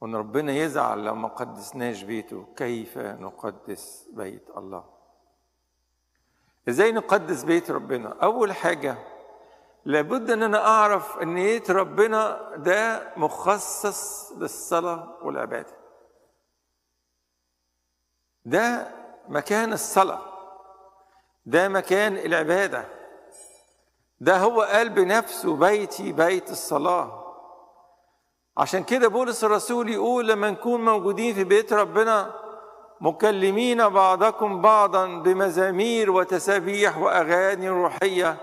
وأن 0.00 0.14
ربنا 0.16 0.52
يزعل 0.52 1.04
لو 1.04 1.14
ما 1.14 1.28
قدسناش 1.28 2.02
بيته 2.02 2.46
كيف 2.56 2.98
نقدس 2.98 4.08
بيت 4.12 4.50
الله؟ 4.56 4.95
إزاي 6.68 6.92
نقدس 6.92 7.42
بيت 7.44 7.70
ربنا؟ 7.70 8.16
أول 8.22 8.52
حاجة 8.52 8.96
لابد 9.84 10.30
إن 10.30 10.42
أنا 10.42 10.66
أعرف 10.66 11.18
إن 11.18 11.34
بيت 11.34 11.70
ربنا 11.70 12.50
ده 12.56 13.12
مخصص 13.16 14.32
للصلاة 14.32 15.16
والعبادة. 15.22 15.76
ده 18.44 18.88
مكان 19.28 19.72
الصلاة 19.72 20.20
ده 21.46 21.68
مكان 21.68 22.16
العبادة 22.16 22.84
ده 24.20 24.36
هو 24.38 24.62
قال 24.62 24.88
بنفسه 24.88 25.56
بيتي 25.56 26.12
بيت 26.12 26.50
الصلاة. 26.50 27.22
عشان 28.56 28.84
كده 28.84 29.08
بولس 29.08 29.44
الرسول 29.44 29.90
يقول 29.90 30.28
لما 30.28 30.50
نكون 30.50 30.84
موجودين 30.84 31.34
في 31.34 31.44
بيت 31.44 31.72
ربنا 31.72 32.34
مكلمين 33.00 33.88
بعضكم 33.88 34.60
بعضا 34.62 35.06
بمزامير 35.06 36.10
وتسابيح 36.10 36.98
وأغاني 36.98 37.68
روحية 37.68 38.36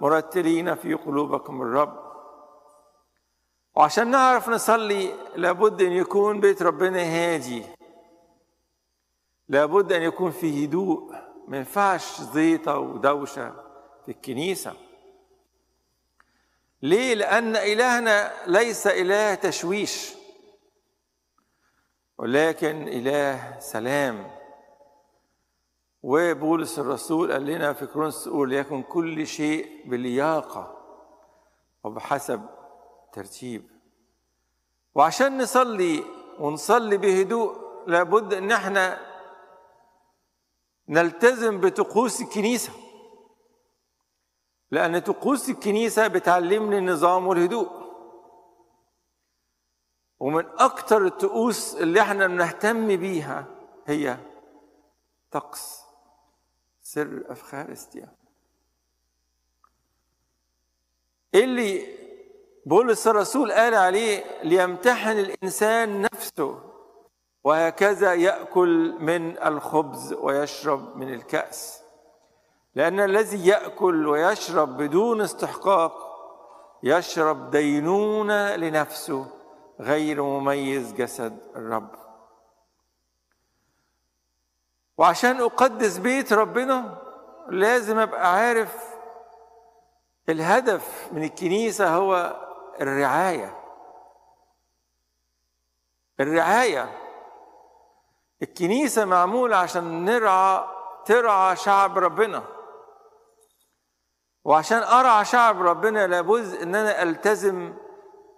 مرتلين 0.00 0.74
في 0.74 0.94
قلوبكم 0.94 1.62
الرب. 1.62 2.10
وعشان 3.74 4.10
نعرف 4.10 4.48
نصلي 4.48 5.14
لابد 5.36 5.82
أن 5.82 5.92
يكون 5.92 6.40
بيت 6.40 6.62
ربنا 6.62 7.02
هادي. 7.02 7.64
لابد 9.48 9.92
أن 9.92 10.02
يكون 10.02 10.30
فيه 10.30 10.66
هدوء. 10.66 11.12
ما 11.48 11.56
ينفعش 11.56 12.20
زيطة 12.20 12.78
ودوشة 12.78 13.52
في 14.04 14.10
الكنيسة. 14.10 14.72
ليه؟ 16.82 17.14
لأن 17.14 17.56
إلهنا 17.56 18.32
ليس 18.46 18.86
إله 18.86 19.34
تشويش. 19.34 20.19
ولكن 22.20 22.88
إله 22.88 23.58
سلام. 23.58 24.30
وبولس 26.02 26.78
الرسول 26.78 27.32
قال 27.32 27.46
لنا 27.46 27.72
في 27.72 27.86
كرونس 27.86 28.26
يقول 28.26 28.52
يكن 28.52 28.82
كل 28.82 29.26
شيء 29.26 29.90
بلياقة 29.90 30.76
وبحسب 31.84 32.42
ترتيب. 33.12 33.70
وعشان 34.94 35.42
نصلي 35.42 36.04
ونصلي 36.38 36.96
بهدوء 36.96 37.56
لابد 37.86 38.34
إن 38.34 38.52
إحنا 38.52 39.00
نلتزم 40.88 41.60
بطقوس 41.60 42.20
الكنيسة. 42.20 42.72
لأن 44.70 44.98
طقوس 44.98 45.50
الكنيسة 45.50 46.06
بتعلمني 46.06 46.78
النظام 46.78 47.26
والهدوء. 47.26 47.79
ومن 50.20 50.44
أكتر 50.58 51.06
الطقوس 51.06 51.74
اللي 51.74 52.00
إحنا 52.00 52.26
بنهتم 52.26 52.96
بيها 52.96 53.44
هي 53.86 54.16
طقس 55.30 55.80
سر 56.82 57.24
أفخارستيا 57.28 58.08
إيه 61.34 61.44
اللي 61.44 61.86
بولس 62.66 63.06
الرسول 63.06 63.52
قال 63.52 63.74
عليه 63.74 64.24
ليمتحن 64.42 65.18
الإنسان 65.18 66.00
نفسه 66.02 66.60
وهكذا 67.44 68.14
يأكل 68.14 68.96
من 69.00 69.38
الخبز 69.42 70.12
ويشرب 70.12 70.96
من 70.96 71.14
الكأس. 71.14 71.82
لأن 72.74 73.00
الذي 73.00 73.46
يأكل 73.46 74.06
ويشرب 74.06 74.76
بدون 74.76 75.20
استحقاق 75.20 76.10
يشرب 76.82 77.50
دينونة 77.50 78.56
لنفسه. 78.56 79.26
غير 79.80 80.22
مميز 80.22 80.92
جسد 80.92 81.38
الرب. 81.56 81.94
وعشان 84.98 85.40
أقدس 85.40 85.98
بيت 85.98 86.32
ربنا 86.32 87.02
لازم 87.48 87.98
أبقى 87.98 88.32
عارف 88.32 88.94
الهدف 90.28 91.08
من 91.12 91.24
الكنيسة 91.24 91.96
هو 91.96 92.36
الرعاية. 92.80 93.56
الرعاية. 96.20 96.96
الكنيسة 98.42 99.04
معمولة 99.04 99.56
عشان 99.56 100.04
نرعى 100.04 100.64
ترعى 101.04 101.56
شعب 101.56 101.98
ربنا. 101.98 102.44
وعشان 104.44 104.82
أرعى 104.82 105.24
شعب 105.24 105.62
ربنا 105.62 106.06
لابد 106.06 106.54
إن 106.54 106.74
أنا 106.74 107.02
ألتزم 107.02 107.74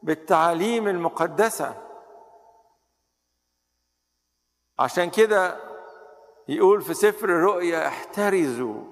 بالتعاليم 0.03 0.88
المقدسة 0.88 1.75
عشان 4.79 5.11
كده 5.11 5.57
يقول 6.49 6.83
في 6.83 6.95
سفر 6.95 7.29
الرؤيا 7.29 7.87
احترزوا 7.88 8.83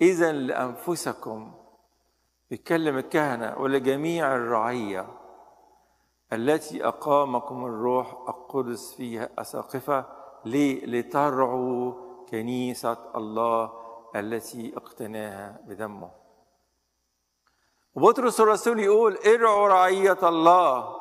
إذا 0.00 0.32
لأنفسكم 0.32 1.54
بيتكلم 2.50 2.98
الكهنة 2.98 3.58
ولجميع 3.58 4.34
الرعية 4.36 5.06
التي 6.32 6.86
أقامكم 6.88 7.64
الروح 7.64 8.12
القدس 8.28 8.94
فيها 8.94 9.28
أساقفة 9.38 10.04
ليه؟ 10.44 10.86
لترعوا 10.86 11.92
كنيسة 12.28 12.96
الله 13.16 13.72
التي 14.16 14.76
اقتناها 14.76 15.60
بدمه 15.66 16.10
وبطرس 17.94 18.40
الرسول 18.40 18.80
يقول 18.80 19.16
ارعوا 19.26 19.68
رعية 19.68 20.18
الله 20.22 20.96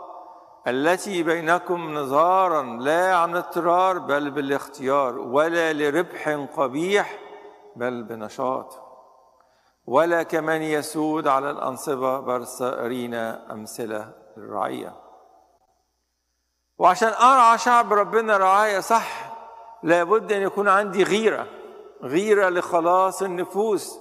التي 0.67 1.23
بينكم 1.23 1.93
نظارا 1.93 2.63
لا 2.63 3.15
عن 3.15 3.35
اضطرار 3.35 3.99
بل 3.99 4.31
بالاختيار 4.31 5.19
ولا 5.19 5.73
لربح 5.73 6.29
قبيح 6.57 7.19
بل 7.75 8.03
بنشاط 8.03 8.79
ولا 9.85 10.23
كمن 10.23 10.61
يسود 10.61 11.27
على 11.27 11.49
الأنصبة 11.51 12.19
بل 12.19 12.47
صائرين 12.47 13.13
أمثلة 13.13 14.13
للرعية 14.37 14.93
وعشان 16.77 17.09
أرعى 17.09 17.57
شعب 17.57 17.93
ربنا 17.93 18.37
رعاية 18.37 18.79
صح 18.79 19.33
لابد 19.83 20.31
أن 20.31 20.41
يكون 20.41 20.67
عندي 20.67 21.03
غيرة 21.03 21.47
غيرة 22.03 22.49
لخلاص 22.49 23.21
النفوس 23.21 23.99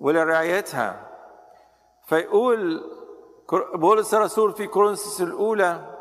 ولرعايتها. 0.00 1.07
فيقول 2.08 2.90
بولس 3.74 4.14
الرسول 4.14 4.52
في 4.52 4.66
كورنثوس 4.66 5.22
الأولى 5.22 5.98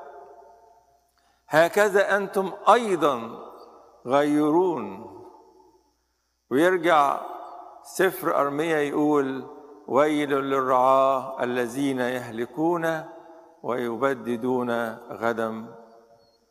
هكذا 1.47 2.17
أنتم 2.17 2.51
أيضا 2.73 3.43
غيرون. 4.05 5.07
ويرجع 6.51 7.21
سفر 7.83 8.41
أرميا 8.41 8.77
يقول 8.77 9.47
ويل 9.87 10.29
للرعاة 10.29 11.43
الذين 11.43 11.99
يهلكون 11.99 13.03
ويبددون 13.63 14.71
غدم 15.11 15.67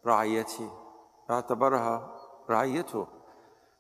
رعيتي 0.06 0.70
اعتبرها 1.30 2.14
رعيته. 2.50 3.06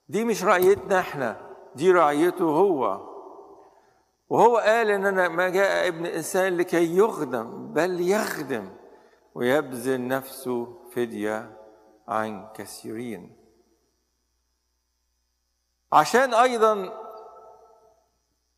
دي 0.08 0.24
مش 0.24 0.44
رعيتنا 0.44 1.00
إحنا 1.00 1.36
دي 1.74 1.92
رعيته 1.92 2.44
هو. 2.44 3.15
وهو 4.28 4.56
قال 4.56 4.90
إن 4.90 5.06
أنا 5.06 5.28
ما 5.28 5.48
جاء 5.48 5.88
ابن 5.88 6.06
الانسان 6.06 6.56
لكي 6.56 6.96
يخدم 6.96 7.72
بل 7.72 8.00
يخدم 8.00 8.70
ويبذل 9.34 10.08
نفسه 10.08 10.78
فدية 10.94 11.56
عن 12.08 12.48
كثيرين. 12.54 13.36
عشان 15.92 16.34
أيضا 16.34 16.92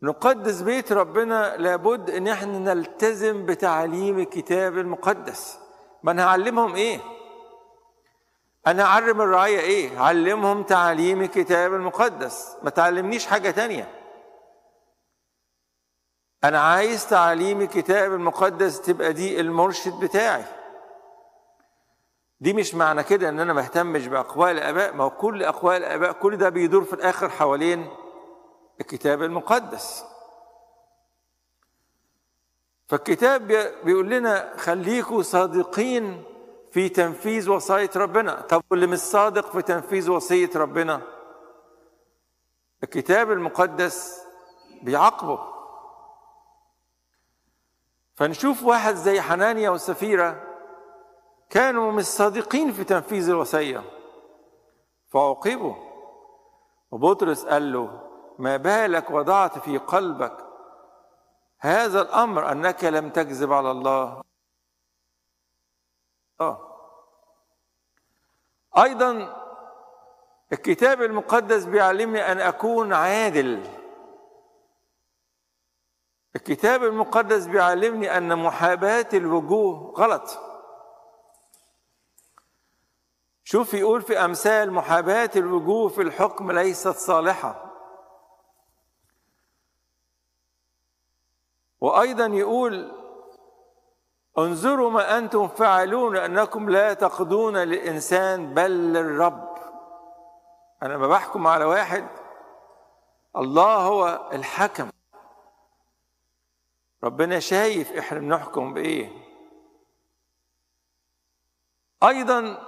نقدس 0.03 0.63
بيت 0.63 0.93
ربنا 0.93 1.57
لابد 1.57 2.11
إن 2.11 2.29
إحنا 2.29 2.59
نلتزم 2.59 3.47
بتعاليم 3.47 4.19
الكتاب 4.19 4.79
المقدس. 4.79 5.59
ما 6.03 6.13
أنا 6.13 6.27
هعلمهم 6.27 6.75
إيه؟ 6.75 7.01
أنا 8.67 8.83
أعلم 8.83 9.21
الرعاية 9.21 9.61
إيه؟ 9.61 9.99
علمهم 9.99 10.63
تعاليم 10.63 11.23
الكتاب 11.23 11.75
المقدس. 11.75 12.57
ما 12.63 12.71
تعلمنيش 12.71 13.27
حاجة 13.27 13.51
تانية. 13.51 13.98
أنا 16.45 16.61
عايز 16.61 17.09
تعاليم 17.09 17.61
الكتاب 17.61 18.13
المقدس 18.13 18.81
تبقى 18.81 19.13
دي 19.13 19.41
المرشد 19.41 20.01
بتاعي. 20.01 20.45
دي 22.41 22.53
مش 22.53 22.75
معنى 22.75 23.03
كده 23.03 23.29
إن 23.29 23.41
أنا 23.41 23.53
ما 23.53 23.61
اهتمش 23.61 24.07
بأقوال 24.07 24.51
الآباء. 24.59 24.95
ما 24.95 25.05
هو 25.05 25.11
كل 25.11 25.43
أقوال 25.43 25.77
الآباء 25.77 26.13
كل 26.13 26.37
ده 26.37 26.49
بيدور 26.49 26.85
في 26.85 26.93
الآخر 26.93 27.29
حوالين 27.29 27.91
الكتاب 28.81 29.23
المقدس. 29.23 30.05
فالكتاب 32.89 33.47
بيقول 33.85 34.11
لنا 34.11 34.53
خليكوا 34.57 35.23
صادقين 35.23 36.25
في 36.73 36.89
تنفيذ 36.89 37.51
وصاية 37.51 37.91
ربنا. 37.97 38.41
طب 38.41 38.63
واللي 38.71 38.87
مش 38.87 38.99
صادق 38.99 39.51
في 39.53 39.63
تنفيذ 39.63 40.11
وصية 40.11 40.51
ربنا؟ 40.57 41.01
الكتاب 42.83 43.33
المقدس 43.33 44.23
بيعاقبه. 44.83 45.58
فنشوف 48.19 48.65
واحد 48.65 48.95
زي 48.95 49.21
حنانيا 49.21 49.71
وسفيرة 49.71 50.43
كانوا 51.51 51.93
مش 51.93 52.05
صادقين 52.05 52.73
في 52.73 52.85
تنفيذ 52.85 53.29
الوصية. 53.29 53.83
فعوقبوا 55.13 55.75
وبطرس 56.91 57.45
قال 57.45 57.73
له 57.73 58.11
ما 58.39 58.57
بالك 58.57 59.11
وضعت 59.11 59.59
في 59.59 59.79
قلبك 59.79 60.45
هذا 61.61 62.01
الأمر 62.01 62.53
أنك 62.53 62.85
لم 62.85 63.11
تكذب 63.11 63.53
على 63.53 63.71
الله؟ 63.71 64.23
آه. 66.41 66.69
أيضا 68.79 69.37
الكتاب 70.53 71.03
المقدس 71.03 71.65
بيعلمني 71.65 72.33
أن 72.33 72.41
أكون 72.41 72.93
عادل. 72.93 73.78
الكتاب 76.37 76.85
المقدس 76.85 77.47
بيعلمني 77.47 78.17
أن 78.19 78.39
محاباة 78.39 79.09
الوجوه 79.15 79.95
غلط. 79.97 80.39
شوف 83.45 83.75
يقول 83.75 84.03
في 84.03 84.25
أمثال 84.25 84.73
محاباة 84.73 85.31
الوجوه 85.37 85.89
في 85.89 86.03
الحكم 86.03 86.53
ليست 86.53 86.97
صالحة. 86.97 87.65
وأيضا 91.81 92.27
يقول 92.27 92.93
انظروا 94.39 94.91
ما 94.91 95.19
أنتم 95.19 95.49
فاعلون 95.49 96.17
انكم 96.17 96.71
لا 96.71 96.95
تقضون 96.95 97.57
للانسان 97.57 98.55
بل 98.55 98.71
للرب. 98.93 99.59
أنا 100.83 100.97
ما 100.97 101.09
بحكم 101.09 101.47
على 101.47 101.65
واحد 101.65 102.09
الله 103.37 103.77
هو 103.77 104.29
الحكم. 104.33 104.91
ربنا 107.05 107.39
شايف 107.41 107.93
إحنا 107.93 108.19
بنحكم 108.19 108.75
بإيه. 108.75 109.11
أيضا 112.03 112.67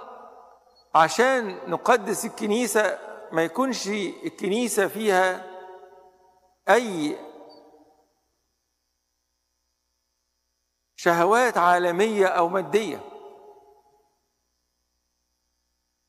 عشان 0.95 1.69
نقدس 1.69 2.25
الكنيسة 2.25 2.99
ما 3.31 3.43
يكونش 3.43 3.87
الكنيسة 3.87 4.87
فيها 4.87 5.47
أي 6.69 7.17
شهوات 10.95 11.57
عالمية 11.57 12.25
أو 12.27 12.49
مادية. 12.49 12.99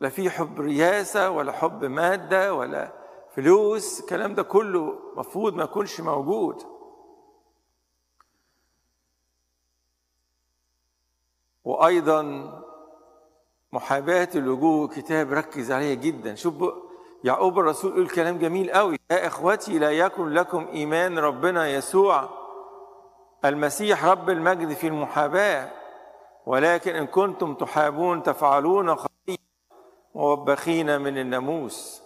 لا 0.00 0.08
في 0.08 0.30
حب 0.30 0.60
رياسة 0.60 1.30
ولا 1.30 1.52
حب 1.52 1.84
مادة 1.84 2.54
ولا 2.54 2.92
فلوس 3.34 4.00
الكلام 4.00 4.34
ده 4.34 4.42
كله 4.42 4.98
مفروض 5.16 5.54
ما 5.54 5.64
يكونش 5.64 6.00
موجود. 6.00 6.71
وأيضا 11.64 12.52
محاباة 13.72 14.28
الوجوه 14.34 14.88
كتاب 14.88 15.32
ركز 15.32 15.72
عليها 15.72 15.94
جدا. 15.94 16.34
شوف 16.34 16.54
يعقوب 17.24 17.58
الرسول 17.58 17.92
يقول 17.92 18.08
كلام 18.08 18.38
جميل 18.38 18.70
قوي. 18.72 18.98
يا 19.10 19.26
إخوتي 19.26 19.78
لا 19.78 19.90
يكن 19.90 20.28
لكم 20.28 20.66
إيمان 20.72 21.18
ربنا 21.18 21.68
يسوع 21.68 22.28
المسيح 23.44 24.04
رب 24.04 24.30
المجد 24.30 24.72
في 24.72 24.86
المحاباة 24.86 25.70
ولكن 26.46 26.94
إن 26.94 27.06
كنتم 27.06 27.54
تحابون 27.54 28.22
تفعلون 28.22 28.94
خطيئة 28.96 29.38
موبخين 30.14 31.00
من 31.00 31.18
الناموس. 31.18 32.02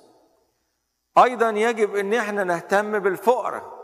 أيضا 1.19 1.51
يجب 1.51 1.97
إن 1.97 2.15
إحنا 2.15 2.45
نهتم 2.45 2.99
بالفقراء. 2.99 3.77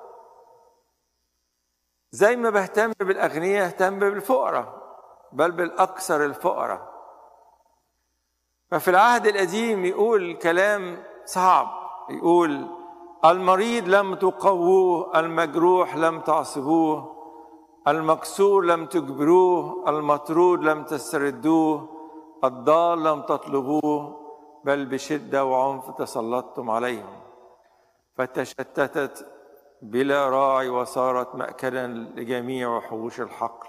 زي 2.10 2.36
ما 2.36 2.50
بهتم 2.50 2.92
بالأغنياء 3.00 3.66
اهتم 3.66 3.98
بالفقراء. 3.98 4.81
بل 5.32 5.50
بالأكثر 5.50 6.24
الفقراء. 6.24 6.92
ففي 8.70 8.88
العهد 8.90 9.26
القديم 9.26 9.84
يقول 9.84 10.34
كلام 10.34 11.02
صعب. 11.24 11.68
يقول 12.10 12.66
المريض 13.24 13.88
لم 13.88 14.14
تقووه 14.14 15.20
المجروح 15.20 15.96
لم 15.96 16.20
تعصبوه 16.20 17.22
المكسور 17.88 18.64
لم 18.64 18.86
تجبروه 18.86 19.84
المطرود 19.88 20.64
لم 20.64 20.84
تستردوه 20.84 21.88
الضال 22.44 23.04
لم 23.04 23.22
تطلبوه 23.22 24.20
بل 24.64 24.86
بشدة 24.86 25.44
وعنف 25.44 25.90
تسلطتم 25.90 26.70
عليهم. 26.70 27.22
فتشتتت 28.16 29.26
بلا 29.82 30.28
راعي 30.28 30.68
وصارت 30.68 31.34
مأكلا 31.34 31.86
لجميع 31.86 32.76
وحوش 32.76 33.20
الحقل. 33.20 33.68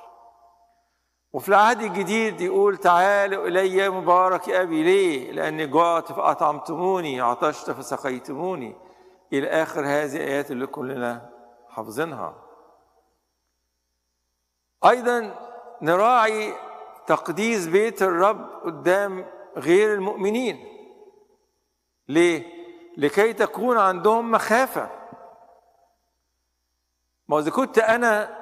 وفي 1.33 1.49
العهد 1.49 1.81
الجديد 1.81 2.41
يقول 2.41 2.77
تعالوا 2.77 3.47
إلي 3.47 3.89
مبارك 3.89 4.49
أبي 4.49 4.83
ليه؟ 4.83 5.31
لأني 5.31 5.67
جعت 5.67 6.11
فأطعمتموني 6.11 7.21
عطشت 7.21 7.71
فسقيتموني. 7.71 8.75
إلى 9.33 9.47
آخر 9.47 9.81
هذه 9.81 10.15
الآيات 10.15 10.51
اللي 10.51 10.67
كلنا 10.67 11.29
حافظينها. 11.69 12.35
أيضا 14.85 15.35
نراعي 15.81 16.53
تقديس 17.07 17.67
بيت 17.67 18.01
الرب 18.01 18.49
قدام 18.63 19.25
غير 19.57 19.93
المؤمنين. 19.93 20.67
ليه؟ 22.07 22.43
لكي 22.97 23.33
تكون 23.33 23.77
عندهم 23.77 24.31
مخافة. 24.31 24.89
ما 27.27 27.39
إذا 27.39 27.51
كنت 27.51 27.79
أنا 27.79 28.37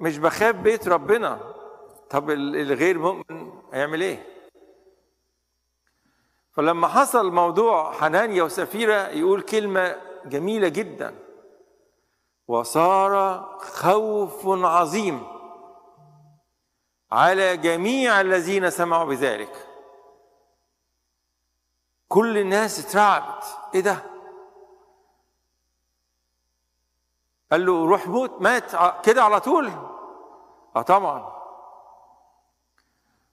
مش 0.00 0.18
بخاف 0.18 0.54
بيت 0.54 0.88
ربنا 0.88 1.51
طب 2.12 2.30
الغير 2.30 2.98
مؤمن 2.98 3.52
هيعمل 3.72 4.00
إيه؟ 4.00 4.26
فلما 6.52 6.88
حصل 6.88 7.32
موضوع 7.32 7.92
حنانيا 7.92 8.42
وسفيرة 8.42 9.08
يقول 9.08 9.42
كلمة 9.42 9.96
جميلة 10.24 10.68
جدا. 10.68 11.14
وصار 12.48 13.42
خوف 13.58 14.46
عظيم 14.46 15.26
على 17.12 17.56
جميع 17.56 18.20
الذين 18.20 18.70
سمعوا 18.70 19.04
بذلك. 19.04 19.68
كل 22.08 22.38
الناس 22.38 22.86
اترعبت. 22.86 23.44
إيه 23.74 23.80
ده؟ 23.80 23.98
قال 27.52 27.66
له 27.66 27.86
روح 27.86 28.06
موت 28.06 28.42
مات 28.42 28.72
كده 29.06 29.24
على 29.24 29.40
طول؟ 29.40 29.70
آه 30.76 30.82
طبعا. 30.82 31.41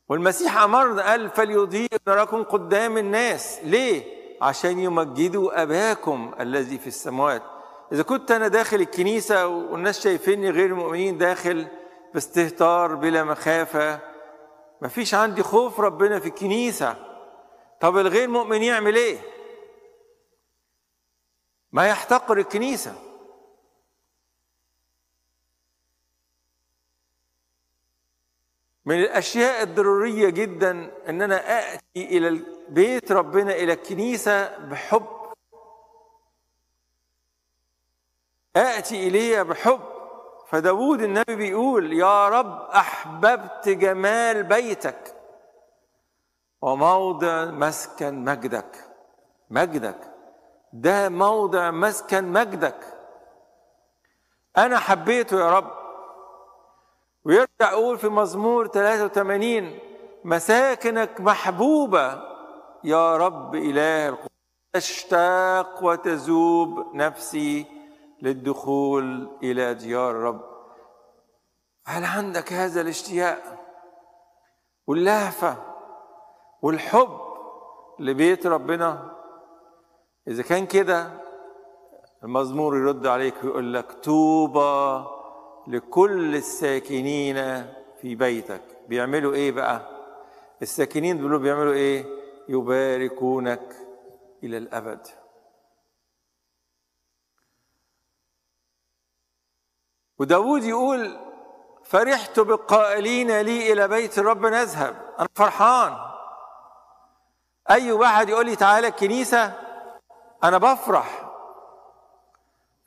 والمسيح 0.10 0.58
امرنا 0.58 1.10
قال 1.10 1.30
فليضيء 1.30 1.90
نراكم 2.08 2.44
قدام 2.44 2.98
الناس. 2.98 3.60
ليه؟ 3.64 4.20
عشان 4.42 4.80
يمجدوا 4.80 5.62
أباكم 5.62 6.32
الذي 6.40 6.78
في 6.78 6.88
السماوات. 6.88 7.44
إذا 7.92 8.04
كنت 8.04 8.32
أنا 8.32 8.48
داخل 8.48 8.82
الكنيسة 8.82 9.48
والناس 9.48 10.04
شايفيني 10.04 10.50
غير 10.50 10.66
المؤمنين 10.66 11.18
داخل 11.18 11.68
باستهتار 12.14 12.96
بلا 12.96 13.24
مخافة 13.24 14.00
مفيش 14.82 15.14
عندي 15.14 15.44
خوف 15.44 15.80
ربنا 15.80 16.20
في 16.20 16.28
الكنيسة. 16.28 16.96
طب 17.82 17.98
الغير 17.98 18.28
مؤمن 18.28 18.64
يعمل 18.64 18.96
إيه؟ 18.96 19.18
ما 21.72 21.88
يحتقر 21.88 22.38
الكنيسة. 22.38 23.09
من 28.90 28.96
الأشياء 29.00 29.64
الضرورية 29.64 30.30
جدا 30.30 30.92
إن 31.10 31.22
أنا 31.22 31.60
آتي 31.60 32.18
إلى 32.18 32.42
بيت 32.70 33.12
ربنا 33.12 33.52
إلى 33.52 33.74
الكنيسة 33.74 34.58
بحب. 34.58 35.06
آتي 38.56 39.08
اليه 39.08 39.42
بحب. 39.42 39.80
فداود 40.48 41.02
النبي 41.02 41.36
بيقول 41.36 41.94
يا 41.94 42.30
رب 42.30 42.70
أحببت 42.70 43.70
جمال 43.70 44.44
بيتك 44.44 45.16
وموضع 46.62 47.46
مسكن 47.46 48.26
مجدك. 48.26 48.76
مجدك. 49.50 50.14
ده 50.74 51.10
موضع 51.10 51.72
مسكن 51.72 52.24
مجدك. 52.24 52.80
أنا 54.58 54.80
حبيته 54.80 55.40
يا 55.40 55.58
رب. 55.58 55.79
ويرجع 57.26 57.72
يقول 57.72 57.98
في 57.98 58.10
مزمور 58.10 58.68
83 58.68 59.80
مساكنك 60.24 61.22
محبوبة 61.22 62.22
يا 62.84 63.18
رب 63.18 63.56
إله 63.56 64.10
القدس 64.10 64.30
تشتاق 64.74 65.84
وتذوب 65.84 66.96
نفسي 66.96 67.66
للدخول 68.22 69.30
إلى 69.44 69.74
ديار 69.74 70.12
الرب. 70.12 70.42
هل 71.86 72.06
عندك 72.06 72.54
هذا 72.54 72.82
الاشتياق؟ 72.82 73.44
واللهفة 74.88 75.58
والحب 76.62 77.20
لبيت 78.00 78.48
ربنا؟ 78.48 79.16
إذا 80.28 80.44
كان 80.44 80.66
كده 80.66 81.10
المزمور 82.24 82.78
يرد 82.78 83.08
عليك 83.08 83.44
ويقول 83.44 83.74
لك 83.74 83.92
طوبى 83.92 85.06
لكل 85.70 86.36
الساكنين 86.36 87.36
في 88.02 88.16
بيتك. 88.16 88.62
بيعملوا 88.88 89.34
إيه 89.34 89.52
بقى؟ 89.52 89.90
الساكنين 90.62 91.18
دول 91.18 91.40
بيعملوا 91.40 91.74
إيه؟ 91.74 92.06
يباركونك 92.50 93.76
إلى 94.44 94.58
الأبد. 94.58 95.08
وداود 100.20 100.64
يقول 100.64 101.20
فرحت 101.84 102.40
بالقائلين 102.40 103.42
لي 103.42 103.74
إلى 103.74 103.88
بيت 103.88 104.20
الرب 104.20 104.46
نذهب 104.46 105.14
أنا 105.20 105.28
فرحان. 105.36 105.98
أي 107.70 107.92
واحد 107.92 108.30
يقول 108.30 108.46
لي 108.46 108.56
تعالى 108.56 108.88
الكنيسة 108.88 109.54
أنا 110.44 110.58
بفرح. 110.58 111.30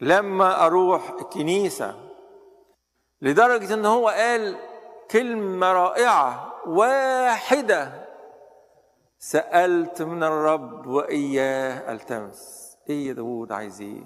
لما 0.01 0.67
أروح 0.67 1.11
الكنيسة 1.11 2.12
لدرجة 3.23 3.75
إن 3.75 3.87
هو 3.87 4.09
قال 4.09 4.57
كلمة 5.11 5.73
رائعة 5.73 6.53
واحدة 6.67 8.09
سألت 9.19 10.03
من 10.03 10.23
الرب 10.23 10.87
وإياه 10.87 11.93
التمس 11.93 12.73
إيه 12.91 13.13
داود 13.13 13.53
عايز 13.53 13.81
إيه؟ 13.81 14.03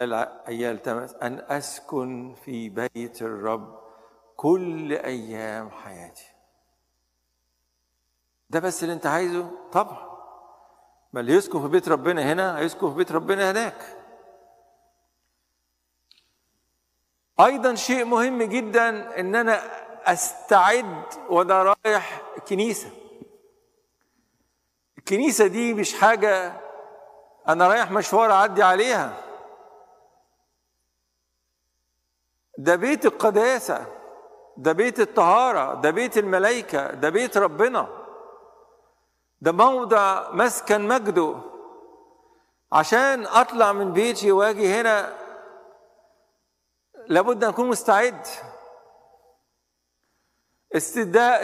قال 0.00 0.12
إياه 0.48 0.72
التمس 0.72 1.14
أن 1.14 1.42
أسكن 1.48 2.34
في 2.44 2.68
بيت 2.68 3.22
الرب 3.22 3.78
كل 4.36 4.92
أيام 4.92 5.70
حياتي 5.70 6.26
ده 8.50 8.60
بس 8.60 8.82
اللي 8.82 8.92
أنت 8.94 9.06
عايزه؟ 9.06 9.50
طبعا 9.72 10.06
ما 11.12 11.20
اللي 11.20 11.32
يسكن 11.32 11.62
في 11.62 11.68
بيت 11.68 11.88
ربنا 11.88 12.32
هنا 12.32 12.58
هيسكن 12.58 12.90
في 12.90 12.96
بيت 12.96 13.12
ربنا 13.12 13.50
هناك 13.50 13.95
أيضا 17.40 17.74
شيء 17.74 18.04
مهم 18.04 18.42
جدا 18.42 19.20
إن 19.20 19.34
أنا 19.34 19.62
أستعد 20.04 21.02
وأنا 21.28 21.62
رايح 21.84 22.22
الكنيسه 22.36 22.90
الكنيسة 24.98 25.46
دي 25.46 25.74
مش 25.74 25.94
حاجة 25.94 26.52
أنا 27.48 27.68
رايح 27.68 27.90
مشوار 27.90 28.32
أعدي 28.32 28.62
عليها. 28.62 29.22
ده 32.58 32.76
بيت 32.76 33.06
القداسة 33.06 33.86
ده 34.56 34.72
بيت 34.72 35.00
الطهارة 35.00 35.74
ده 35.74 35.90
بيت 35.90 36.18
الملائكة 36.18 36.90
ده 36.90 37.08
بيت 37.08 37.36
ربنا. 37.36 37.88
ده 39.40 39.52
موضع 39.52 40.30
مسكن 40.32 40.88
مجده. 40.88 41.36
عشان 42.72 43.26
أطلع 43.26 43.72
من 43.72 43.92
بيتي 43.92 44.32
وأجي 44.32 44.74
هنا 44.80 45.12
لابد 47.08 47.44
أن 47.44 47.50
اكون 47.50 47.68
مستعد. 47.68 48.26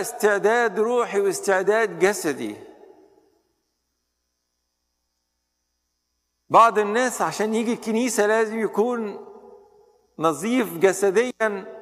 استعداد 0.00 0.78
روحي 0.78 1.20
واستعداد 1.20 1.98
جسدي. 1.98 2.56
بعض 6.48 6.78
الناس 6.78 7.22
عشان 7.22 7.54
يجي 7.54 7.72
الكنيسة 7.72 8.26
لازم 8.26 8.60
يكون 8.60 9.26
نظيف 10.18 10.78
جسديا 10.78 11.78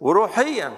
وروحيا. 0.00 0.76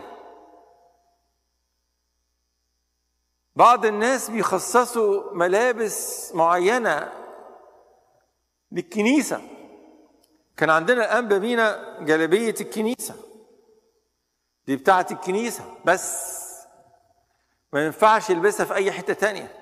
بعض 3.57 3.87
الناس 3.87 4.31
بيخصصوا 4.31 5.33
ملابس 5.33 6.31
معينة 6.35 7.13
للكنيسة. 8.73 9.60
كان 10.61 10.71
عندنا 10.71 11.05
الأنبا 11.05 11.39
بينا 11.39 11.97
جلبية 12.01 12.55
الكنيسة. 12.61 13.15
دي 14.67 14.77
بتاعة 14.77 15.07
الكنيسة 15.11 15.65
بس. 15.85 16.41
ما 17.73 17.87
ينفعش 17.87 18.31
يلبسها 18.31 18.67
في 18.67 18.75
أي 18.75 18.93
حتة 18.93 19.13
تانية. 19.13 19.57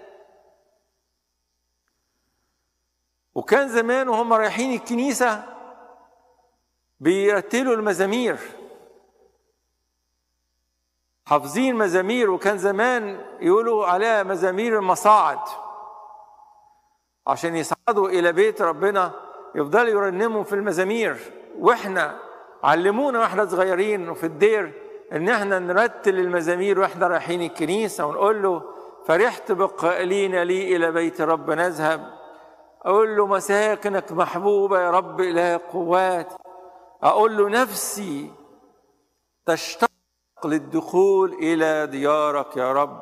وكان 3.34 3.68
زمان 3.68 4.08
وهم 4.08 4.32
رايحين 4.32 4.72
الكنيسة 4.72 5.44
بيرتلوا 7.00 7.74
المزامير. 7.74 8.38
حافظين 11.26 11.76
مزامير 11.76 12.30
وكان 12.30 12.58
زمان 12.58 13.26
يقولوا 13.40 13.86
عليها 13.86 14.22
مزامير 14.22 14.78
المصاعد 14.78 15.48
عشان 17.26 17.56
يصعدوا 17.56 18.08
إلى 18.08 18.32
بيت 18.32 18.62
ربنا. 18.62 19.27
يفضلوا 19.54 19.88
يرنموا 19.88 20.42
في 20.42 20.54
المزامير. 20.54 21.16
وإحنا 21.58 22.18
علمونا 22.62 23.18
وإحنا 23.18 23.46
صغيرين 23.46 24.08
وفي 24.08 24.26
الدير 24.26 24.72
إن 25.12 25.28
إحنا 25.28 25.58
نرتل 25.58 26.18
المزامير 26.18 26.80
وإحنا 26.80 27.06
رايحين 27.06 27.42
الكنيسة 27.42 28.06
ونقول 28.06 28.42
له 28.42 28.62
فرحت 29.06 29.52
بالقائلين 29.52 30.42
لي 30.42 30.76
إلى 30.76 30.92
بيت 30.92 31.20
رب 31.20 31.50
نذهب. 31.50 32.18
أقول 32.82 33.16
له 33.16 33.26
مساكنك 33.26 34.12
محبوبة 34.12 34.80
يا 34.80 34.90
رب 34.90 35.20
اله 35.20 35.60
قوات. 35.72 36.32
أقول 37.02 37.36
له 37.36 37.48
نفسي 37.48 38.32
تشتاق 39.46 39.90
للدخول 40.44 41.32
إلى 41.32 41.86
ديارك 41.86 42.56
يا 42.56 42.72
رب. 42.72 43.00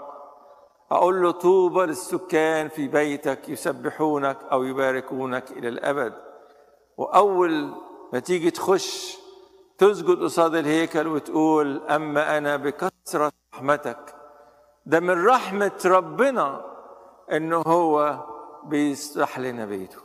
أقول 0.93 1.23
له 1.23 1.31
طوبى 1.31 1.87
للسكان 1.87 2.69
في 2.69 2.89
بيتك 2.89 3.49
يسبحونك 3.49 4.39
أو 4.53 4.63
يباركونك 4.63 5.51
إلى 5.51 5.69
الأبد. 5.69 6.26
وأول 6.97 7.75
ما 8.13 8.19
تيجي 8.19 8.51
تخش 8.51 9.17
تسجد 9.79 10.23
قصاد 10.23 10.55
الهيكل 10.55 11.07
وتقول 11.07 11.83
أما 11.87 12.39
أنا 12.39 12.57
بكثرة 12.57 13.33
رحمتك. 13.55 14.15
ده 14.87 15.01
من 15.01 15.27
رحمة 15.27 15.81
ربنا 15.85 16.65
انه 17.33 17.63
هو 17.67 18.25
بيسرح 18.65 19.39
لنا 19.39 19.65
بيته. 19.67 19.99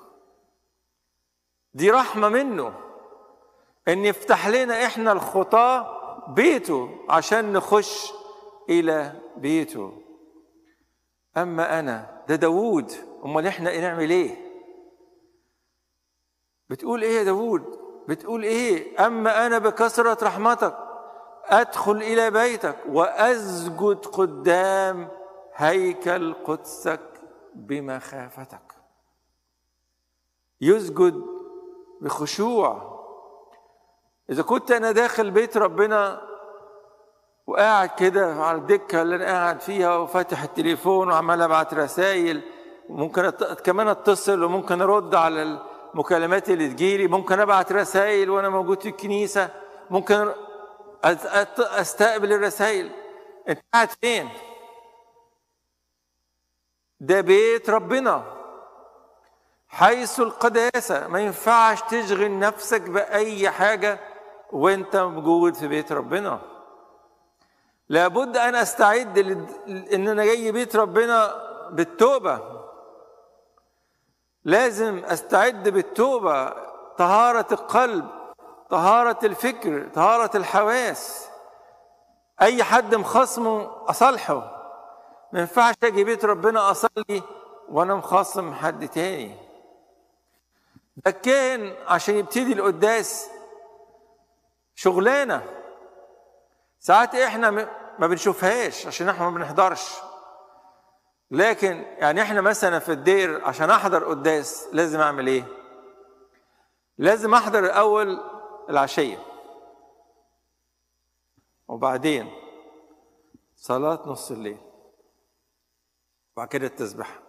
دي 1.74 1.92
رحمة 1.92 2.30
منه 2.30 2.74
إن 3.88 4.06
يفتح 4.06 4.48
لنا 4.48 4.86
إحنا 4.86 5.12
الخطاة 5.12 5.98
بيته 6.28 6.90
عشان 7.10 7.54
نخش 7.54 8.14
إلى 8.70 9.14
بيته. 9.38 10.02
أما 11.38 11.80
أنا 11.80 12.22
ده 12.28 12.36
داوود. 12.36 12.92
أمال 13.26 13.48
إحنا 13.48 13.80
نعمل 13.82 14.10
إيه؟ 14.10 14.51
بتقول 16.72 17.02
إيه 17.02 17.18
يا 17.18 17.24
داوود؟ 17.24 17.80
بتقول 18.08 18.44
إيه؟ 18.44 19.06
أما 19.08 19.46
أنا 19.46 19.58
بكثرة 19.58 20.18
رحمتك 20.24 20.78
أدخل 21.46 21.98
إلى 21.98 22.32
بيتك 22.32 22.76
وأسجد 22.90 24.06
قدام 24.06 25.08
هيكل 25.56 26.34
قدسك 26.34 27.00
بمخافتك. 27.56 28.76
يسجد 30.62 31.24
بخشوع. 32.02 33.00
إذا 34.30 34.44
كنت 34.44 34.72
أنا 34.72 34.92
داخل 34.92 35.32
بيت 35.32 35.58
ربنا 35.58 36.22
وقاعد 37.48 37.90
كده 37.90 38.34
على 38.34 38.58
الدكة 38.58 39.02
اللي 39.02 39.16
أنا 39.16 39.26
قاعد 39.26 39.62
فيها 39.62 39.98
وفاتح 39.98 40.44
التليفون 40.44 41.10
وعمال 41.10 41.42
أبعت 41.42 41.74
رسائل 41.74 42.42
وممكن 42.90 43.30
كمان 43.64 43.88
أتصل 43.88 44.44
وممكن 44.44 44.82
أرد 44.82 45.16
على 45.16 45.71
المكالمات 45.94 46.50
اللي 46.50 46.68
تجيلي. 46.70 47.08
ممكن 47.08 47.40
أبعت 47.40 47.72
رسائل 47.72 48.30
وأنا 48.30 48.50
موجود 48.50 48.82
في 48.82 48.90
الكنيسة. 48.90 49.50
ممكن 49.90 50.32
أستقبل 51.60 52.34
الرسائل. 52.34 52.92
انت 53.50 53.60
قاعد 53.74 53.90
فين؟ 54.02 54.30
ده 57.00 57.22
بيت 57.22 57.70
ربنا. 57.70 58.24
حيث 59.68 60.20
القداسة. 60.20 61.08
ما 61.08 61.20
ينفعش 61.20 61.82
تشغل 61.82 62.40
نفسك 62.40 62.82
بأي 62.82 63.50
حاجة 63.50 64.00
وأنت 64.52 64.96
موجود 64.96 65.56
في 65.56 65.68
بيت 65.68 65.92
ربنا. 65.92 66.42
لابد 67.90 68.38
أن 68.38 68.56
أستعد 68.56 69.18
إن 69.94 70.08
أنا 70.08 70.26
جاي 70.26 70.52
بيت 70.52 70.76
ربنا 70.76 71.36
بالتوبة. 71.72 72.61
لازم 74.44 75.06
أستعد 75.06 75.70
بالتوبة. 75.70 76.54
طهارة 76.98 77.48
القلب 77.52 78.10
طهارة 78.70 79.20
الفكر 79.24 79.90
طهارة 79.94 80.38
الحواس. 80.38 81.28
أي 82.42 82.64
حد 82.64 82.96
مخاصمه 82.96 83.72
أصالحه. 83.90 84.62
ما 85.34 85.40
ينفعش 85.40 85.76
أجي 85.84 86.04
بيت 86.04 86.26
ربنا 86.26 86.72
أصلي 86.72 87.24
وأنا 87.70 87.96
مخاصم 87.96 88.54
حد 88.54 88.88
تاني. 88.88 89.36
ده 91.06 91.12
كان 91.12 91.76
عشان 91.88 92.16
يبتدي 92.16 92.54
القداس 92.54 93.30
شغلانة. 94.76 95.44
ساعات 96.80 97.16
إحنا 97.16 97.52
ما 98.00 98.08
بنشوفهاش 98.08 98.88
عشان 98.88 99.10
إحنا 99.10 99.30
ما 99.30 99.36
بنحضرش. 99.38 100.02
لكن 101.32 101.86
يعني 101.98 102.22
إحنا 102.22 102.42
مثلا 102.42 102.80
في 102.80 102.92
الدير 102.92 103.46
عشان 103.46 103.70
أحضر 103.70 104.04
قداس 104.06 104.68
لازم 104.74 105.00
أعمل 105.00 105.28
إيه؟ 105.28 105.44
لازم 106.98 107.34
أحضر 107.34 107.60
الأول 107.66 108.20
العشية. 108.70 109.18
وبعدين 111.68 112.32
صلاة 113.56 114.04
نص 114.06 114.32
الليل. 114.32 114.58
وبعد 116.34 116.48
كده 116.48 116.68
التسبيح. 116.68 117.20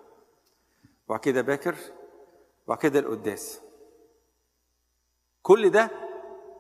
وبعد 1.06 1.20
كده 1.20 1.40
باكر 1.40 1.76
وبعد 2.66 2.78
كده 2.78 2.98
القداس. 2.98 3.60
كل 5.42 5.70
ده 5.70 5.90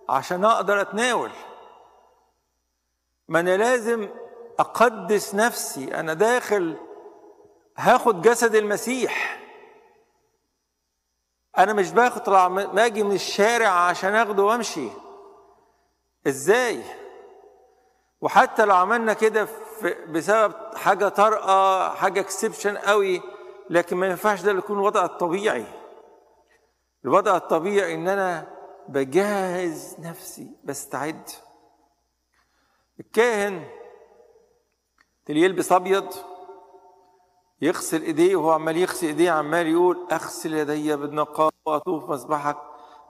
عشان 0.08 0.44
أقدر 0.44 0.80
أتناول. 0.80 1.30
ما 3.28 3.40
أنا 3.40 3.56
لازم 3.56 4.08
أقدس 4.58 5.34
نفسي. 5.34 5.94
أنا 6.00 6.14
داخل 6.14 6.76
هاخد 7.76 8.22
جسد 8.22 8.54
المسيح. 8.54 9.40
أنا 11.58 11.72
مش 11.72 11.90
باخد 11.90 12.28
ما 12.74 12.86
أجي 12.86 13.02
من 13.02 13.12
الشارع 13.12 13.68
عشان 13.68 14.14
آخده 14.14 14.42
وأمشي. 14.42 14.88
إزاي؟ 16.26 16.82
وحتى 18.20 18.64
لو 18.64 18.74
عملنا 18.74 19.12
كده 19.12 19.48
بسبب 20.08 20.54
حاجة 20.74 21.08
طارئة 21.08 21.94
حاجة 21.94 22.20
اكسبشن 22.20 22.76
قوي 22.76 23.22
لكن 23.70 23.96
ما 23.96 24.06
ينفعش 24.06 24.42
ده 24.42 24.52
يكون 24.52 24.78
الوضع 24.78 25.04
الطبيعي. 25.04 25.64
الوضع 27.04 27.36
الطبيعي 27.36 27.94
إن 27.94 28.08
أنا 28.08 28.46
بجهز 28.88 29.96
نفسي 29.98 30.50
بستعد. 30.64 31.30
الكاهن 33.00 33.64
اللي 35.30 35.40
يلبس 35.40 35.72
أبيض 35.72 36.14
يغسل 37.62 38.02
إيديه 38.02 38.36
وهو 38.36 38.50
عمال 38.50 38.76
يغسل 38.76 39.06
إيديه 39.06 39.30
عمال 39.30 39.66
يقول 39.66 39.98
أغسل 40.12 40.54
يدي 40.54 40.96
بالنقاء 40.96 41.50
واطوف 41.66 42.10
مسبحك 42.10 42.56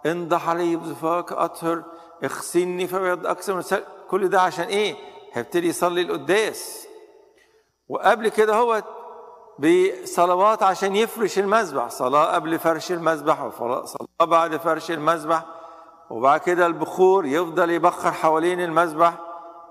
انضح 0.06 0.48
علي 0.48 0.76
بزفاك 0.76 1.32
أطهر 1.32 1.82
اغسلني 2.24 2.86
فبيض 2.86 3.26
أكثر 3.26 3.54
من 3.54 3.62
كل 4.10 4.28
ده 4.28 4.40
عشان 4.40 4.64
إيه؟ 4.64 4.96
هيبتدي 5.32 5.68
يصلي 5.68 6.00
القداس. 6.00 6.88
وقبل 7.88 8.28
كده 8.28 8.54
هو 8.56 8.82
بصلوات 9.58 10.62
عشان 10.62 10.96
يفرش 10.96 11.38
المذبح. 11.38 11.88
صلاة 11.88 12.34
قبل 12.34 12.58
فرش 12.58 12.92
المذبح 12.92 13.42
وصلاة 13.42 14.06
بعد 14.20 14.56
فرش 14.56 14.90
المذبح. 14.90 15.44
وبعد 16.10 16.40
كده 16.40 16.66
البخور 16.66 17.26
يفضل 17.26 17.70
يبخر 17.70 18.12
حوالين 18.12 18.60
المذبح 18.60 19.14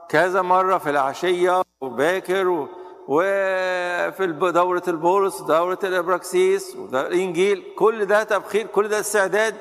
كذا 0.09 0.41
مرة 0.41 0.77
في 0.77 0.89
العشية 0.89 1.61
وباكر 1.81 2.47
و... 2.47 2.67
وفي 3.07 4.51
دورة 4.53 4.83
البولس 4.87 5.41
دورة 5.41 5.79
الإبراكسيس 5.83 6.75
والإنجيل 6.75 7.63
كل 7.77 8.05
ده 8.05 8.23
تبخير 8.23 8.67
كل 8.67 8.87
ده 8.87 8.99
استعداد 8.99 9.55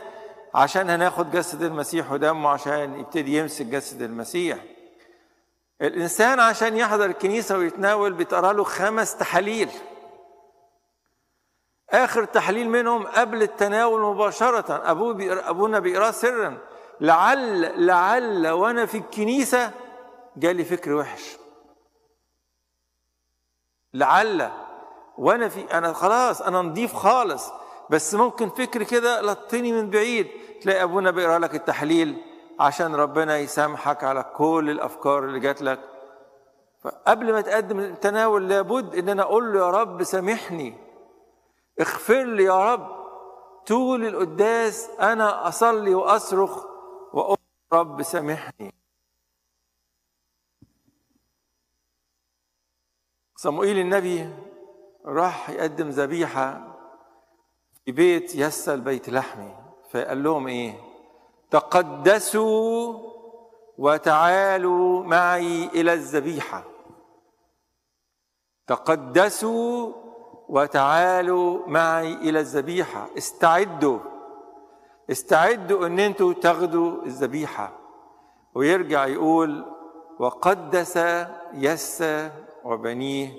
عشان 0.55 0.91
هناخد 0.91 1.31
جسد 1.31 1.63
المسيح 1.63 2.13
ودمه 2.13 2.49
عشان 2.49 3.01
يبتدي 3.01 3.39
يمسك 3.39 3.67
جسد 3.67 4.03
المسيح. 4.03 4.59
الإنسان 5.83 6.41
عشان 6.41 6.77
يحضر 6.77 7.05
الكنيسة 7.05 7.59
ويتناول 7.59 8.13
بيتقرا 8.13 8.53
له 8.53 8.65
خمس 8.65 9.17
تحاليل. 9.17 9.69
آخر 11.91 12.25
تحليل 12.25 12.69
منهم 12.69 13.07
قبل 13.07 13.43
التناول 13.43 14.01
مباشرة 14.01 14.91
أبوه 14.91 15.15
بيقرأ 15.15 15.51
أبونا 15.51 15.79
بيقراه 15.79 16.11
سرا 16.11 16.59
لعل 17.01 17.87
لعل 17.87 18.49
وأنا 18.49 18.87
في 18.87 18.99
الكنيسة 18.99 19.71
جالي 20.37 20.65
فكر 20.65 20.93
وحش. 20.93 21.40
لعل 23.95 24.51
وأنا 25.19 25.49
في 25.49 25.79
أنا 25.79 25.93
خلاص 25.93 26.43
أنا 26.43 26.63
نضيف 26.63 26.95
خالص. 26.95 27.53
بس 27.91 28.15
ممكن 28.15 28.49
فكر 28.49 28.83
كده 28.83 29.21
لطني 29.21 29.73
من 29.73 29.91
بعيد. 29.91 30.29
تلاقي 30.63 30.83
أبونا 30.83 31.11
بيقرأ 31.11 31.39
لك 31.39 31.55
التحليل 31.55 32.17
عشان 32.61 32.95
ربنا 32.95 33.39
يسامحك 33.39 34.05
على 34.05 34.23
كل 34.37 34.71
الأفكار 34.71 35.25
اللي 35.25 35.41
جات 35.41 35.63
لك. 35.63 35.81
فقبل 36.85 37.33
ما 37.33 37.41
تقدم 37.41 37.81
التناول 37.81 38.49
لابد 38.49 38.95
إن 38.95 39.09
أنا 39.09 39.23
أقول 39.23 39.53
له 39.53 39.61
يا 39.61 39.71
رب 39.71 40.03
سامحني. 40.03 40.75
اغفر 41.81 42.23
لي 42.23 42.45
يا 42.45 42.73
رب. 42.73 43.01
طول 43.67 44.07
القداس 44.07 44.91
أنا 45.01 45.49
أصلي 45.49 45.95
وأصرخ 45.95 46.65
وأقول 47.13 47.37
رب 47.73 48.03
سامحني. 48.03 48.80
صموئيل 53.43 53.79
النبي 53.79 54.29
راح 55.07 55.51
يقدم 55.51 55.89
ذبيحة 55.89 56.77
في 57.85 57.93
بيت 57.93 58.35
يسى 58.35 58.75
البيت 58.75 59.09
لحمي. 59.09 59.57
فقال 59.91 60.23
لهم 60.23 60.47
إيه؟ 60.49 60.75
تقدسوا 61.51 62.99
وتعالوا 63.79 65.05
معي 65.05 65.67
إلى 65.67 65.93
الذبيحة. 65.93 66.65
تقدسوا 68.67 69.93
وتعالوا 70.49 71.67
معي 71.67 72.13
إلى 72.15 72.41
الذبيحة. 72.41 73.09
استعدوا. 73.19 73.99
استعدوا 75.11 75.87
إن 75.87 75.99
أنتوا 75.99 76.33
تاخدوا 76.33 77.03
الذبيحة. 77.03 77.73
ويرجع 78.55 79.07
يقول 79.07 79.65
وقدس 80.19 80.97
يسى 81.53 82.31
وبنيه 82.65 83.33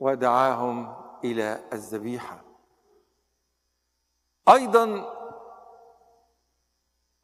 ودعاهم 0.00 0.94
إلى 1.24 1.60
الذبيحة. 1.72 2.42
أيضا 4.48 5.12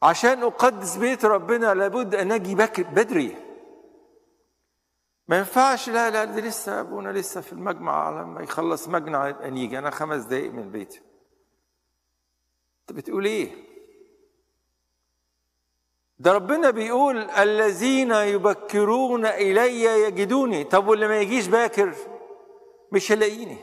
عشان 0.03 0.43
أقدس 0.43 0.97
بيت 0.97 1.25
ربنا 1.25 1.75
لابد 1.75 2.15
أن 2.15 2.33
أجي 2.33 2.55
بدري. 2.79 3.37
ما 5.29 5.39
ينفعش 5.39 5.89
لا 5.89 6.11
لا 6.11 6.25
دي 6.25 6.41
لسه 6.41 6.81
أبونا 6.81 7.09
لسه 7.11 7.41
في 7.41 7.53
المجمع 7.53 8.11
لما 8.11 8.43
يخلص 8.43 8.89
مجمع 8.89 9.29
يبقى 9.29 9.51
نيجي 9.51 9.79
أنا 9.79 9.91
خمس 9.91 10.25
دقايق 10.25 10.53
من 10.53 10.63
البيت 10.63 11.03
أنت 12.81 12.99
بتقول 12.99 13.25
إيه؟ 13.25 13.68
ده 16.19 16.33
ربنا 16.33 16.71
بيقول 16.71 17.31
الذين 17.31 18.13
يبكرون 18.13 19.27
إلي 19.27 19.83
يجدوني. 19.83 20.65
طب 20.65 20.89
واللي 20.89 21.09
ما 21.09 21.19
يجيش 21.21 21.47
باكر 21.47 21.95
مش 22.93 23.13
هلاقيني. 23.13 23.59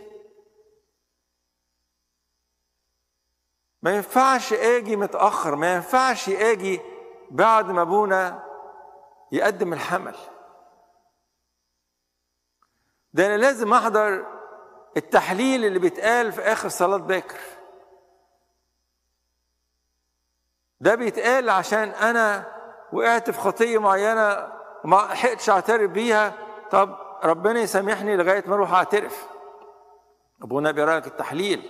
ما 3.82 3.96
ينفعش 3.96 4.54
آجي 4.54 4.96
متأخر 4.96 5.56
ما 5.56 5.76
ينفعش 5.76 6.30
آجي 6.30 6.82
بعد 7.32 7.66
ما 7.72 7.82
أبونا 7.82 8.44
يقدم 9.32 9.74
الحمل. 9.74 10.16
ده 13.14 13.26
أنا 13.26 13.38
لازم 13.38 13.74
أحضر 13.74 14.26
التحليل 14.98 15.66
اللي 15.66 15.80
بيتقال 15.80 16.32
في 16.32 16.42
آخر 16.42 16.70
صلاة 16.70 16.98
باكر. 16.98 17.40
ده 20.86 20.96
بيتقال 20.96 21.50
عشان 21.50 21.90
أنا 21.90 22.46
وقعت 22.94 23.30
في 23.30 23.40
خطيه 23.40 23.78
معينة 23.78 24.48
وما 24.84 24.96
لحقتش 24.96 25.50
أعترف 25.50 25.92
بيها. 25.92 26.34
طب 26.72 26.96
ربنا 27.24 27.60
يسامحني 27.60 28.16
لغاية 28.18 28.44
ما 28.48 28.56
أروح 28.56 28.74
أعترف. 28.74 29.28
ابونا 30.42 30.72
بيراك 30.72 31.08
التحليل. 31.08 31.70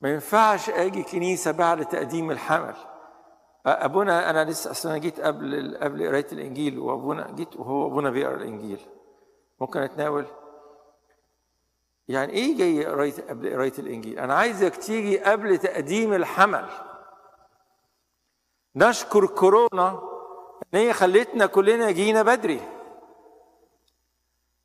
ما 0.00 0.10
ينفعش 0.10 0.70
أجي 0.70 1.02
كنيسة 1.02 1.50
بعد 1.50 1.84
تقديم 1.84 2.30
الحمل. 2.30 2.74
ابونا 3.66 4.30
أنا 4.30 4.44
لسه 4.44 4.70
أصلا 4.70 4.98
جيت 4.98 5.20
قبل 5.20 5.78
قبل 5.82 6.08
قراية 6.08 6.26
الإنجيل 6.32 6.78
وابونا 6.78 7.30
جيت 7.30 7.56
وهو 7.56 7.86
ابونا 7.86 8.10
بيقرا 8.10 8.34
الإنجيل. 8.34 8.80
ممكن 9.60 9.80
أتناول؟ 9.80 10.26
يعني 12.08 12.32
إيه 12.32 12.58
جاي 12.58 12.84
قراية 12.84 13.28
قبل 13.28 13.52
قراية 13.52 13.72
الإنجيل؟ 13.78 14.18
أنا 14.18 14.34
عايزك 14.34 14.76
تيجي 14.76 15.18
قبل 15.18 15.58
تقديم 15.58 16.12
الحمل. 16.12 16.66
نشكر 18.76 19.26
كورونا 19.26 20.00
إن 20.74 20.78
هي 20.78 20.92
خلتنا 20.92 21.46
كلنا 21.46 21.90
جينا 21.90 22.22
بدري. 22.22 22.60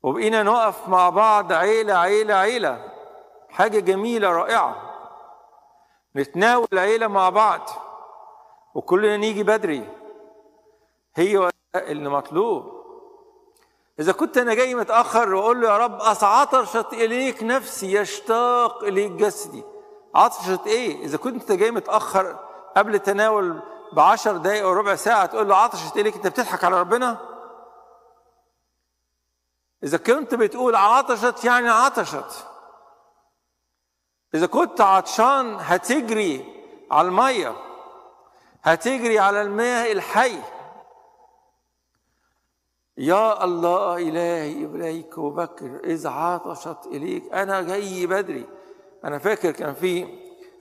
وبقينا 0.02 0.42
نقف 0.42 0.88
مع 0.88 1.10
بعض 1.10 1.52
عيلة 1.52 1.94
عيلة 1.94 2.34
عيلة. 2.34 2.92
حاجة 3.48 3.78
جميلة 3.78 4.32
رائعة. 4.32 4.76
نتناول 6.16 6.78
عيلة 6.78 7.06
مع 7.06 7.30
بعض. 7.30 7.60
وكلنا 8.74 9.16
نيجي 9.16 9.42
بدري. 9.42 9.88
هي 11.16 11.50
اللي 11.74 12.08
مطلوب. 12.08 12.80
إذا 14.00 14.12
كنت 14.12 14.38
أنا 14.38 14.54
جاي 14.54 14.74
متأخر 14.74 15.34
وأقول 15.34 15.60
له 15.60 15.68
يا 15.68 15.78
رب 15.78 15.98
عطشت 16.22 16.92
إليك 16.92 17.42
نفسي 17.42 17.92
يشتاق 17.92 18.84
إليك 18.84 19.12
جسدي. 19.12 19.64
عطشت 20.14 20.66
إيه؟ 20.66 21.04
إذا 21.04 21.18
كنت 21.18 21.34
أنت 21.34 21.52
جاي 21.52 21.70
متأخر 21.70 22.36
قبل 22.76 22.94
التناول 22.94 23.60
بعشر 23.92 24.36
دقايق 24.36 24.64
أو 24.64 24.72
ربع 24.72 24.94
ساعة 24.94 25.26
تقول 25.26 25.48
له 25.48 25.56
عطشت 25.56 25.96
إليك 25.96 26.16
أنت 26.16 26.26
بتضحك 26.26 26.64
على 26.64 26.80
ربنا؟ 26.80 27.18
إذا 29.84 29.98
كنت 29.98 30.34
بتقول 30.34 30.74
عطشت 30.74 31.44
يعني 31.44 31.68
عطشت. 31.68 32.46
إذا 34.34 34.46
كنت 34.46 34.80
عطشان 34.80 35.56
هتجري 35.60 36.62
على 36.90 37.08
المية 37.08 37.56
هتجري 38.62 39.18
على 39.18 39.42
الماء 39.42 39.92
الحي. 39.92 40.38
يا 42.96 43.44
الله 43.44 43.96
إلهي 43.96 44.64
إليك 44.64 45.18
وبكر 45.18 45.80
إذ 45.84 46.06
عطشت 46.06 46.86
إليك. 46.86 47.32
أنا 47.32 47.62
جاي 47.62 48.06
بدري. 48.06 48.46
أنا 49.04 49.18
فاكر 49.18 49.50
كان 49.50 49.74
في 49.74 50.18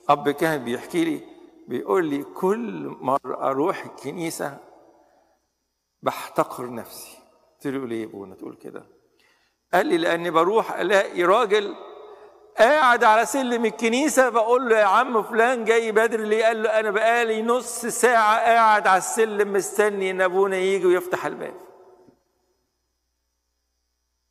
أب 0.10 0.30
كان 0.30 0.64
بيحكي 0.64 1.06
لي 1.06 1.39
بيقول 1.70 2.06
لي 2.06 2.24
كل 2.24 2.98
مرة 3.02 3.50
أروح 3.50 3.86
الكنيسة 3.86 4.58
بحتقر 6.02 6.74
نفسي 6.74 7.18
قلت 7.56 7.68
له 7.68 7.88
ليه 7.88 8.06
ابونا 8.06 8.36
تقول 8.36 8.56
كده 8.56 8.86
قال 9.74 9.86
لي 9.86 9.98
لأني 9.98 10.30
بروح 10.32 10.72
ألاقي 10.72 11.24
راجل 11.24 11.76
قاعد 12.58 13.04
على 13.04 13.26
سلم 13.26 13.66
الكنيسة 13.66 14.30
بقول 14.30 14.70
له 14.70 14.78
يا 14.78 14.86
عم 14.86 15.24
فلان 15.24 15.66
جاي 15.66 15.92
بدري 15.92 16.26
ليه؟ 16.26 16.46
قال 16.46 16.64
له 16.64 16.80
أنا 16.80 16.92
بقالي 16.92 17.42
نص 17.42 17.86
ساعة 17.86 18.38
قاعد 18.40 18.88
على 18.88 18.98
السلم 18.98 19.54
مستني 19.54 20.12
إن 20.12 20.22
أبونا 20.22 20.58
يجي 20.58 20.86
ويفتح 20.86 21.26
الباب. 21.26 21.56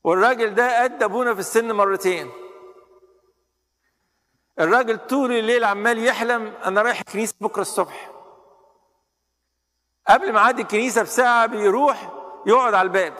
والراجل 0.04 0.54
ده 0.54 0.82
قد 0.82 1.02
أبونا 1.02 1.34
في 1.34 1.40
السن 1.40 1.72
مرتين 1.72 2.30
الراجل 4.60 4.98
طول 5.06 5.32
الليل 5.32 5.64
عمال 5.64 5.98
يحلم 6.04 6.46
أنا 6.46 6.82
رايح 6.82 6.98
الكنيسة 6.98 7.34
بكرة 7.40 7.62
الصبح. 7.62 8.10
قبل 10.08 10.32
ما 10.32 10.40
عدي 10.40 10.62
الكنيسة 10.62 11.02
بساعة 11.02 11.46
بيروح 11.46 12.12
يقعد 12.46 12.74
على 12.74 12.86
الباب. 12.86 13.14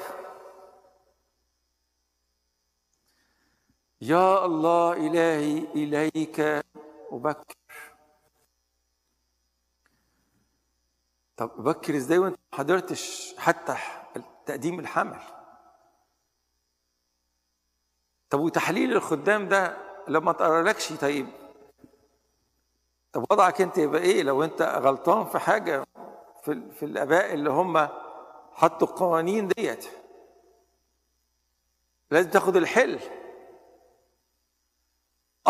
يا 4.01 4.45
الله 4.45 4.93
إلهي 4.93 5.59
إليك 5.59 6.41
أبكر. 7.13 7.55
طب 11.37 11.51
أبكر 11.59 11.97
إزاي 11.97 12.19
وأنت 12.19 12.39
ما 12.53 12.59
حضرتش 12.59 13.35
حتى 13.39 13.77
تقديم 14.47 14.81
الحمل؟ 14.81 15.21
طب 18.31 18.41
وتحليل 18.41 18.93
الخدام 18.93 19.49
ده 19.49 19.88
لما 20.09 20.33
تقرالكش 20.33 20.93
طيب. 20.93 21.27
طب 23.13 23.25
وضعك 23.31 23.61
انت 23.61 23.79
يبقى 23.79 24.01
إيه؟ 24.01 24.23
لو 24.23 24.45
انت 24.45 24.63
غلطان 24.63 25.25
في 25.25 25.39
حاجة 25.39 25.85
في, 26.45 26.71
في 26.71 26.85
الأباء 26.85 27.35
اللي 27.35 27.51
هم 27.51 27.89
حطوا 28.53 28.89
القوانين 28.89 29.49
ديت. 29.49 29.89
لازم 32.11 32.31
تاخد 32.31 32.57
الحل. 32.57 33.01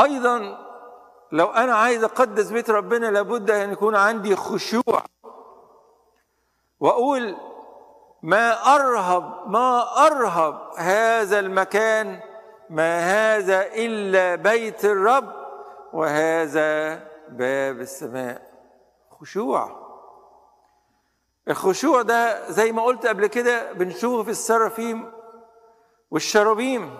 أيضا 0.02 0.68
لو 1.32 1.46
أنا 1.46 1.74
عايز 1.74 2.04
أقدس 2.04 2.50
بيت 2.50 2.70
ربنا 2.70 3.06
لابد 3.06 3.50
أن 3.50 3.72
يكون 3.72 3.96
عندي 3.96 4.36
خشوع. 4.36 5.02
وأقول 6.80 7.36
ما 8.22 8.74
أرهب 8.74 9.50
ما 9.50 9.82
أرهب 10.06 10.72
هذا 10.76 11.38
المكان 11.38 12.20
ما 12.70 12.98
هذا 13.00 13.66
إلا 13.66 14.34
بيت 14.34 14.84
الرب 14.84 15.32
وهذا 15.92 16.94
باب 17.28 17.80
السماء. 17.80 18.42
خشوع. 19.20 19.88
الخشوع 21.48 22.02
ده 22.02 22.50
زي 22.50 22.72
ما 22.72 22.82
قلت 22.82 23.06
قبل 23.06 23.26
كده 23.26 23.72
بنشوفه 23.72 24.22
في 24.22 24.30
السرافيم 24.30 25.12
والشرابيم. 26.10 26.98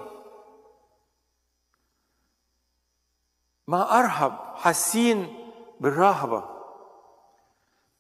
ما 3.67 3.99
أرهب 3.99 4.39
حاسين 4.55 5.51
بالرهبة. 5.81 6.45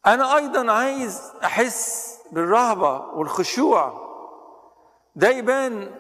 أنا 0.07 0.37
أيضا 0.37 0.73
عايز 0.73 1.33
أحس 1.45 2.19
بالرهبة 2.33 2.99
والخشوع. 2.99 4.09
ده 5.17 5.29
يبان 5.29 5.95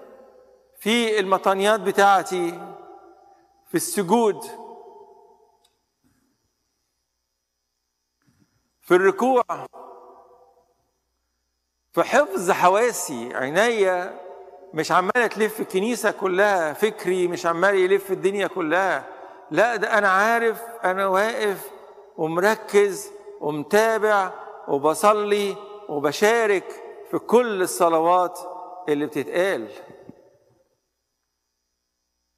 في 0.80 1.20
المطانيات 1.20 1.80
بتاعتي 1.80 2.50
في 3.68 3.74
السجود 3.74 4.44
في 8.82 8.94
الركوع 8.94 9.42
في 11.92 12.02
حفظ 12.02 12.50
حواسي 12.50 13.34
عينيا 13.34 14.20
مش 14.74 14.92
عماله 14.92 15.26
تلف 15.26 15.60
الكنيسة 15.60 16.10
كلها 16.10 16.72
فكري 16.72 17.28
مش 17.28 17.46
عمال 17.46 17.74
يلف 17.74 18.10
الدنيا 18.12 18.46
كلها. 18.46 19.04
لا 19.50 19.76
ده 19.76 19.98
أنا 19.98 20.08
عارف 20.08 20.62
أنا 20.84 21.06
واقف 21.06 21.70
ومركز 22.16 23.10
ومتابع 23.40 24.30
وبصلي 24.68 25.56
وبشارك 25.88 26.82
في 27.10 27.18
كل 27.18 27.62
الصلوات 27.62 28.38
اللي 28.88 29.06
بتتقال. 29.06 29.68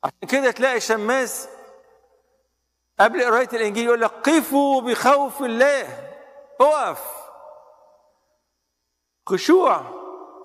عشان 0.04 0.28
كده 0.28 0.50
تلاقي 0.50 0.80
شماس 0.80 1.48
قبل 3.00 3.24
قراية 3.24 3.48
الإنجيل 3.52 3.84
يقول 3.84 4.00
لك 4.00 4.10
قفوا 4.10 4.80
بخوف 4.80 5.42
الله. 5.42 6.10
اقف 6.60 7.30
خشوع 9.26 9.82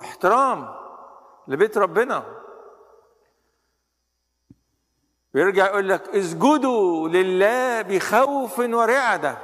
احترام 0.01 0.75
لبيت 1.47 1.77
ربنا. 1.77 2.41
ويرجع 5.35 5.65
يقول 5.65 5.89
لك 5.89 6.09
اسجدوا 6.09 7.09
لله 7.09 7.81
بخوف 7.81 8.59
ورعدة. 8.59 9.37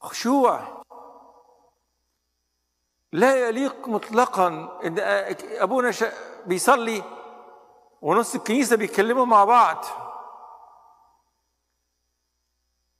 خشوع. 0.00 0.79
لا 3.12 3.48
يليق 3.48 3.88
مطلقا 3.88 4.48
إن 4.84 4.94
أبونا 5.40 5.92
بيصلي 6.46 7.02
ونص 8.02 8.34
الكنيسة 8.34 8.76
بيتكلموا 8.76 9.26
مع 9.26 9.44
بعض. 9.44 9.84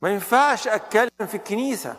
ما 0.03 0.11
ينفعش 0.11 0.69
أتكلم 0.69 1.27
في 1.27 1.35
الكنيسة. 1.35 1.97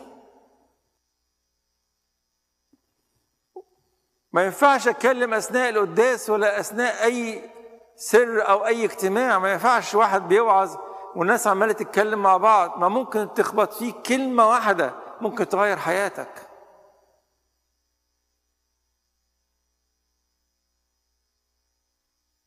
ما 4.32 4.44
ينفعش 4.44 4.88
أتكلم 4.88 5.34
أثناء 5.34 5.68
القداس 5.68 6.30
ولا 6.30 6.60
أثناء 6.60 7.04
أي 7.04 7.50
سر 7.96 8.48
أو 8.48 8.66
أي 8.66 8.84
اجتماع. 8.84 9.38
ما 9.38 9.52
ينفعش 9.52 9.94
واحد 9.94 10.28
بيوعظ 10.28 10.76
والناس 11.14 11.46
عمالة 11.46 11.72
تتكلم 11.72 12.22
مع 12.22 12.36
بعض. 12.36 12.78
ما 12.78 12.88
ممكن 12.88 13.34
تخبط 13.34 13.72
فيك 13.72 14.02
كلمة 14.02 14.48
واحدة. 14.48 14.94
ممكن 15.20 15.48
تغير 15.48 15.76
حياتك. 15.76 16.51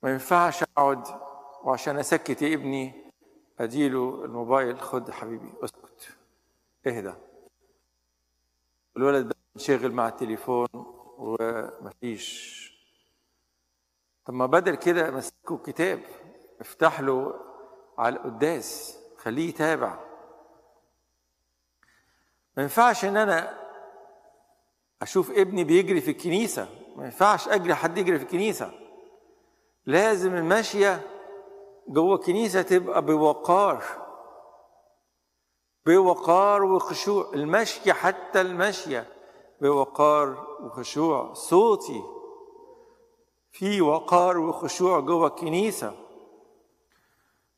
ما 0.06 0.12
ينفعش 0.12 0.64
أقعد 0.64 1.08
وعشان 1.64 1.98
أسكت 1.98 2.44
ابني 2.44 3.12
أديله 3.60 4.26
الموبايل 4.26 4.80
خد 4.82 5.12
حبيبي 5.12 5.54
أسكت. 5.64 6.18
اهدى. 6.88 7.14
الولد 8.98 9.28
بقى 9.28 9.38
شغل 9.58 9.92
مع 9.92 10.08
التليفون 10.08 10.68
ومفيش. 11.18 12.56
طب 14.26 14.34
ما 14.34 14.46
بدل 14.46 14.76
كده 14.76 15.12
مسكوا 15.12 15.58
كتاب 15.66 16.02
افتح 16.62 17.00
له 17.00 17.34
على 17.98 18.16
القداس 18.16 19.00
خليه 19.18 19.50
يتابع. 19.50 20.00
ما 22.58 22.64
ينفعش 22.64 23.06
إن 23.06 23.18
أنا 23.18 23.60
أشوف 25.02 25.32
ابني 25.32 25.64
بيجري 25.64 26.02
في 26.02 26.12
الكنيسة. 26.12 26.70
ما 26.96 27.06
ينفعش 27.06 27.48
أجري 27.48 27.76
حد 27.76 27.98
يجري 27.98 28.18
في 28.18 28.24
الكنيسة. 28.24 28.85
لازم 29.86 30.36
الماشيه 30.36 31.02
جوه 31.88 32.16
الكنيسة 32.16 32.62
تبقى 32.62 33.02
بوقار. 33.02 33.84
بوقار 35.86 36.64
وخشوع. 36.64 37.32
المشي 37.34 37.94
حتى 37.94 38.42
المشية 38.42 39.08
بوقار 39.62 40.48
وخشوع. 40.64 41.34
صوتي 41.34 42.04
في 43.52 43.82
وقار 43.82 44.38
وخشوع 44.38 45.00
جوه 45.00 45.28
الكنيسة. 45.28 45.94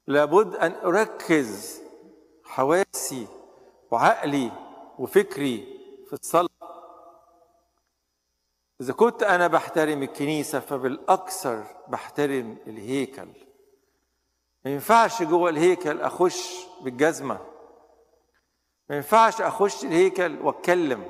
لابد 0.08 0.56
أن 0.56 0.72
أركز 0.72 1.82
حواسي 2.44 3.28
وعقلي 3.92 4.52
وفكري 5.00 5.80
في 6.08 6.14
الصلاة. 6.14 6.47
إذا 8.82 8.94
كنت 8.94 9.24
أنا 9.24 9.48
بحترم 9.48 10.04
الكنيسة 10.04 10.60
فبالأكثر 10.60 11.64
بحترم 11.88 12.58
الهيكل. 12.68 13.28
ما 14.66 14.72
ينفعش 14.72 15.24
جوه 15.24 15.50
الهيكل 15.50 16.02
أخش 16.02 16.68
بالجزمة. 16.82 17.40
ما 18.90 18.96
ينفعش 18.96 19.42
أخش 19.42 19.84
الهيكل 19.84 20.42
وأتكلم. 20.42 21.10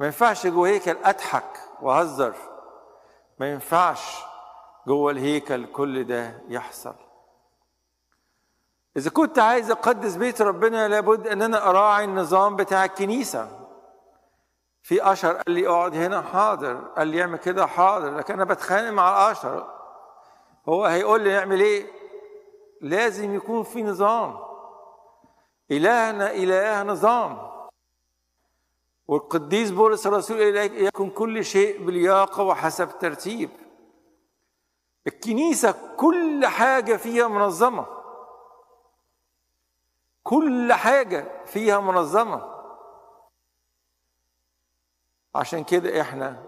ما 0.00 0.06
ينفعش 0.06 0.46
جوه 0.46 0.68
هيكل 0.68 0.96
أضحك 1.04 1.60
وأهزر. 1.82 2.34
ما 3.38 3.52
ينفعش 3.52 4.22
جوه 4.86 5.12
الهيكل 5.12 5.66
كل 5.66 6.04
ده 6.04 6.40
يحصل. 6.48 6.94
إذا 8.96 9.10
كنت 9.10 9.38
عايز 9.38 9.70
أقدس 9.70 10.16
بيت 10.16 10.42
ربنا 10.42 10.88
لابد 10.88 11.26
أن 11.26 11.42
أنا 11.42 11.70
أراعي 11.70 12.04
النظام 12.04 12.56
بتاع 12.56 12.84
الكنيسة. 12.84 13.63
في 14.84 15.12
أشهر 15.12 15.34
قال 15.34 15.54
لي 15.54 15.68
اقعد 15.68 15.94
هنا 15.94 16.22
حاضر. 16.22 16.74
قال 16.74 17.08
لي 17.08 17.22
اعمل 17.22 17.38
كده 17.38 17.66
حاضر. 17.66 18.16
لكن 18.16 18.34
أنا 18.34 18.44
بتخانق 18.44 18.90
مع 18.90 19.10
الأشهر. 19.10 19.74
هو 20.68 20.84
هيقول 20.84 21.20
لي 21.20 21.32
نعمل 21.32 21.60
إيه؟ 21.60 21.86
لازم 22.80 23.34
يكون 23.34 23.62
في 23.62 23.82
نظام. 23.82 24.38
إلهنا 25.70 26.30
اله 26.32 26.82
نظام. 26.82 27.50
والقديس 29.08 29.70
بولس 29.70 30.06
الرسول 30.06 30.40
يكن 30.56 31.10
كل 31.10 31.44
شيء 31.44 31.84
بلياقة 31.84 32.42
وحسب 32.42 32.98
ترتيب. 32.98 33.50
الكنيسة 35.06 35.74
كل 35.96 36.46
حاجة 36.46 36.96
فيها 36.96 37.28
منظمة. 37.28 37.86
كل 40.22 40.72
حاجة 40.72 41.44
فيها 41.46 41.80
منظمة. 41.80 42.53
عشان 45.34 45.64
كده 45.64 46.00
إحنا 46.00 46.42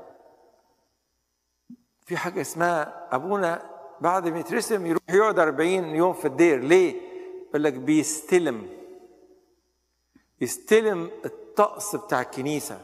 في 2.07 2.17
حاجة 2.17 2.41
اسمها 2.41 3.09
ابونا 3.13 3.71
بعد 4.01 4.29
ما 4.29 4.39
يترسم 4.39 4.87
يروح 4.87 5.03
يقعد 5.11 5.39
40 5.39 5.85
يوم 5.85 6.13
في 6.13 6.25
الدير. 6.25 6.59
ليه؟ 6.61 7.01
يقول 7.49 7.65
لك 7.65 7.73
بيستلم. 7.73 8.69
يستلم 10.41 11.11
الطقس 11.25 11.97
بتاع 11.97 12.21
الكنيسة. 12.21 12.81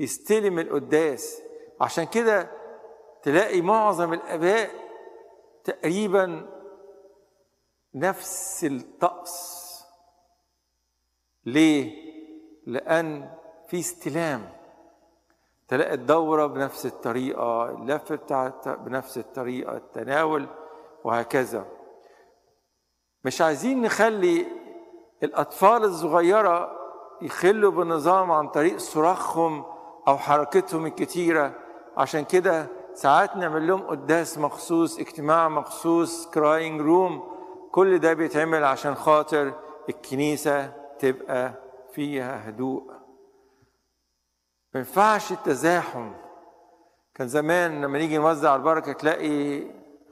يستلم 0.00 0.58
القداس. 0.58 1.42
عشان 1.80 2.04
كده 2.04 2.50
تلاقي 3.22 3.60
معظم 3.60 4.12
الآباء 4.12 4.70
تقريبا 5.64 6.48
نفس 7.94 8.64
الطقس. 8.64 9.62
ليه؟ 11.44 12.12
لأن 12.66 13.34
في 13.68 13.78
استلام. 13.80 14.61
تلاقي 15.72 15.94
الدورة 15.94 16.46
بنفس 16.46 16.86
الطريقة 16.86 17.70
اللف 17.70 18.12
بتاعت 18.12 18.68
بنفس 18.68 19.18
الطريقة 19.18 19.76
التناول 19.76 20.46
وهكذا. 21.04 21.64
مش 23.24 23.40
عايزين 23.40 23.82
نخلي 23.82 24.46
الأطفال 25.22 25.84
الصغيرة 25.84 26.72
يخلوا 27.22 27.70
بالنظام 27.70 28.32
عن 28.32 28.48
طريق 28.48 28.76
صراخهم 28.76 29.64
أو 30.08 30.18
حركتهم 30.18 30.86
الكتيرة. 30.86 31.54
عشان 31.96 32.24
كده 32.24 32.66
ساعات 32.94 33.36
نعمل 33.36 33.66
لهم 33.66 33.80
قداس 33.82 34.38
مخصوص 34.38 34.98
اجتماع 34.98 35.48
مخصوص 35.48 36.26
crying 36.30 36.80
room 36.80 37.22
كل 37.70 37.98
ده 37.98 38.12
بيتعمل 38.12 38.64
عشان 38.64 38.94
خاطر 38.94 39.52
الكنيسة 39.88 40.72
تبقى 40.98 41.52
فيها 41.92 42.48
هدوء. 42.48 43.01
ما 44.74 44.80
ينفعش 44.80 45.32
التزاحم. 45.32 46.12
كان 47.14 47.28
زمان 47.28 47.84
لما 47.84 47.98
نيجي 47.98 48.18
نوزع 48.18 48.56
البركة 48.56 48.92
تلاقي 48.92 49.66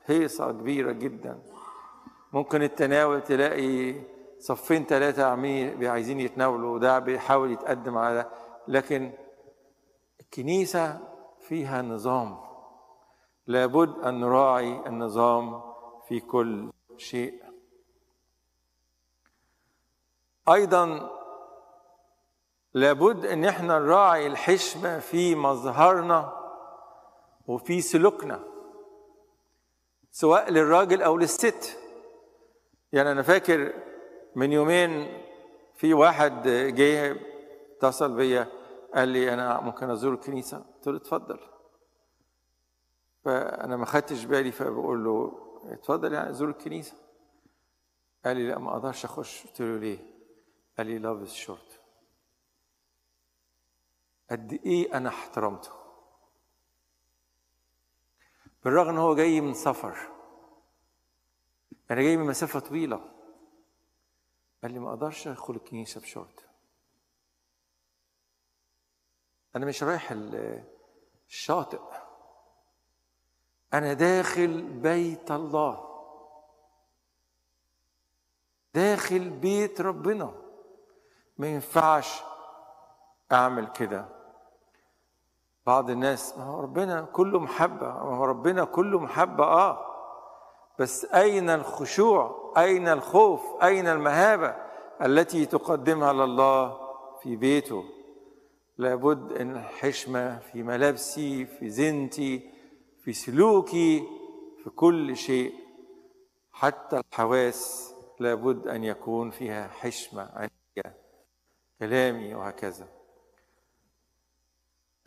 هيصة 0.07 0.53
كبيرة 0.53 0.93
جدا. 0.93 1.43
ممكن 2.33 2.63
التناول 2.63 3.23
تلاقي 3.23 3.95
صفين 4.39 4.85
ثلاثة 4.85 5.25
عاملين 5.25 5.87
عايزين 5.87 6.21
يتناولوا 6.21 6.75
وده 6.75 6.99
بيحاول 6.99 7.53
يتقدم 7.53 7.99
على 7.99 8.31
لكن 8.69 9.13
الكنيسة 10.21 11.01
فيها 11.41 11.83
نظام. 11.83 12.39
لابد 13.47 13.99
أن 14.05 14.21
نراعي 14.21 14.87
النظام 14.87 15.63
في 16.09 16.21
كل 16.21 16.73
شيء. 16.97 17.43
أيضا 20.49 21.11
لابد 22.75 23.27
أن 23.27 23.45
إحنا 23.45 23.79
نراعي 23.79 24.27
الحشمة 24.27 24.99
في 24.99 25.35
مظهرنا 25.35 26.41
وفي 27.47 27.81
سلوكنا 27.81 28.45
سواء 30.11 30.51
للراجل 30.51 31.03
أو 31.03 31.17
للست. 31.17 31.79
يعني 32.93 33.13
أنا 33.13 33.23
فاكر 33.23 33.73
من 34.37 34.53
يومين 34.53 35.23
في 35.75 35.95
واحد 35.95 36.49
جه 36.49 37.17
اتصل 37.77 38.17
بيا 38.17 38.47
قال 38.95 39.09
لي 39.09 39.35
أنا 39.35 39.61
ممكن 39.61 39.91
أزور 39.91 40.15
الكنيسة؟ 40.15 40.59
قلت 40.59 40.87
له 40.89 40.97
اتفضل. 40.97 41.41
فأنا 43.25 43.77
ما 43.77 43.87
خدتش 43.87 44.25
بالي 44.25 44.53
فبقول 44.53 45.05
له 45.05 45.33
اتفضل 45.65 46.13
يعني 46.13 46.33
زور 46.35 46.49
الكنيسة. 46.49 46.95
قال 48.25 48.37
لي 48.37 48.49
لا 48.49 48.59
ما 48.59 48.73
أقدرش 48.73 49.05
أخش. 49.05 49.47
قلت 49.47 49.61
له 49.61 49.79
ليه؟ 49.79 49.99
قال 50.79 50.87
لي 50.87 50.99
لابس 50.99 51.33
شورت 51.33 51.80
قد 54.31 54.53
إيه 54.53 54.97
أنا 54.97 55.09
احترمته. 55.09 55.71
بالرغم 58.65 58.89
إن 58.89 58.99
هو 58.99 59.15
جاي 59.15 59.41
من 59.41 59.55
سفر. 59.55 59.99
أنا 61.91 62.03
جاي 62.03 62.17
من 62.17 62.27
مسافة 62.27 62.61
طويلة. 62.61 63.01
قال 64.63 64.73
لي 64.73 64.79
ما 64.79 64.89
أقدرش 64.91 65.29
أدخل 65.29 65.55
الكنيسة 65.55 66.01
بشورت 66.01 66.47
أنا 69.57 69.67
مش 69.67 69.83
رايح 69.83 70.13
الشاطئ. 71.29 71.81
أنا 73.75 73.93
داخل 73.93 74.63
بيت 74.63 75.31
الله. 75.31 75.91
داخل 78.75 79.31
بيت 79.31 79.81
ربنا. 79.81 80.35
ما 81.39 81.47
ينفعش 81.49 82.23
أعمل 83.33 83.73
كده. 83.73 84.20
بعض 85.67 85.91
الناس 85.91 86.39
ما 86.39 86.45
هو 86.45 86.61
ربنا 86.61 87.01
كله 87.13 87.41
محبة 87.41 87.87
ما 87.87 88.17
هو 88.17 88.25
ربنا 88.25 88.65
كله 88.65 89.01
محبة 89.01 89.45
آه. 89.45 89.87
بس 90.79 91.05
أين 91.05 91.51
الخشوع؟ 91.51 92.53
أين 92.59 92.89
الخوف؟ 92.89 93.43
أين 93.63 93.87
المهابة 93.89 94.57
التي 95.03 95.47
تقدمها 95.47 96.13
لله 96.13 96.79
في 97.23 97.37
بيته؟ 97.37 97.85
لابد 98.79 99.33
إن 99.33 99.57
الحشمة 99.57 100.39
في 100.39 100.63
ملابسي 100.63 101.47
في 101.47 101.71
زينتي 101.71 102.51
في 103.05 103.13
سلوكي 103.13 104.05
في 104.65 104.71
كل 104.71 105.17
شيء. 105.17 105.55
حتى 106.53 107.01
الحواس 107.01 107.95
لابد 108.21 108.69
أن 108.69 108.85
يكون 108.85 109.31
فيها 109.31 109.69
حشمة 109.69 110.31
عندي 110.35 110.97
كلامي 111.79 112.35
وهكذا. 112.35 112.87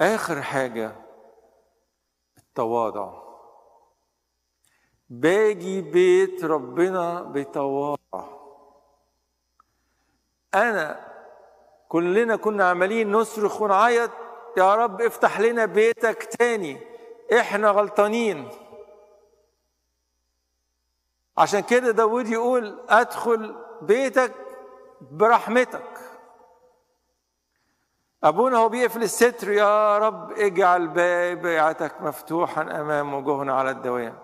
آخر 0.02 0.42
حاجة 0.42 0.96
التواضع. 2.38 3.24
باجي 5.10 5.82
بيت 5.82 6.44
ربنا 6.44 7.22
بتواضع. 7.22 8.28
أنا 10.54 11.14
كلنا 11.88 12.36
كنا 12.36 12.70
عمالين 12.70 13.12
نصرخ 13.12 13.62
ونعيط 13.62 14.12
يا 14.58 14.76
رب 14.76 15.02
افتح 15.02 15.40
لنا 15.40 15.66
بيتك 15.66 16.24
تاني. 16.24 16.80
إحنا 17.40 17.70
غلطانين. 17.70 18.50
عشان 21.38 21.60
كده 21.60 21.92
داود 21.92 22.28
يقول 22.28 22.80
أدخل 22.90 23.56
بيتك 23.82 24.34
برحمتك. 25.02 25.93
أبونا 28.24 28.58
هو 28.58 28.70
بيقفل 28.70 29.04
الستر 29.04 29.52
يا 29.52 29.98
رب 29.98 30.32
اجعل 30.32 30.88
بيعتك 31.36 32.02
مفتوحا 32.02 32.62
أمام 32.62 33.14
وجوهنا 33.14 33.54
على 33.54 33.72
الدوام. 33.72 34.20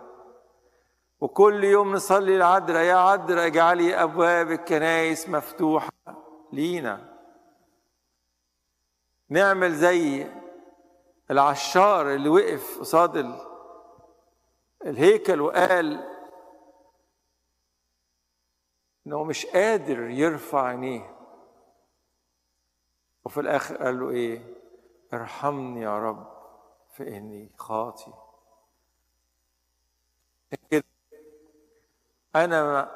وكل 1.20 1.64
يوم 1.64 1.94
نصلي 1.94 2.36
العذراء 2.36 2.84
يا 2.84 2.96
عذراء 2.96 3.48
اجعلي 3.48 3.96
أبواب 4.04 4.52
الكنائس 4.52 5.30
مفتوحه 5.30 5.92
لينا. 6.54 7.20
نعمل 9.30 9.74
زي 9.74 10.28
العشار 11.32 12.14
اللي 12.14 12.30
وقف 12.30 12.80
قصاد 12.80 13.40
الهيكل 14.86 15.42
وقال 15.42 16.06
إنه 19.08 19.24
مش 19.24 19.46
قادر 19.46 20.00
يرفع 20.00 20.68
عينيه. 20.68 21.19
وفي 23.26 23.40
الآخر 23.40 23.78
قال 23.78 24.00
له 24.00 24.10
إيه؟ 24.10 24.56
ارحمني 25.14 25.82
يا 25.82 26.00
رب 26.00 26.28
فإني 26.90 27.52
خاطي 27.58 28.14
كده 30.72 30.84
أنا 32.36 32.92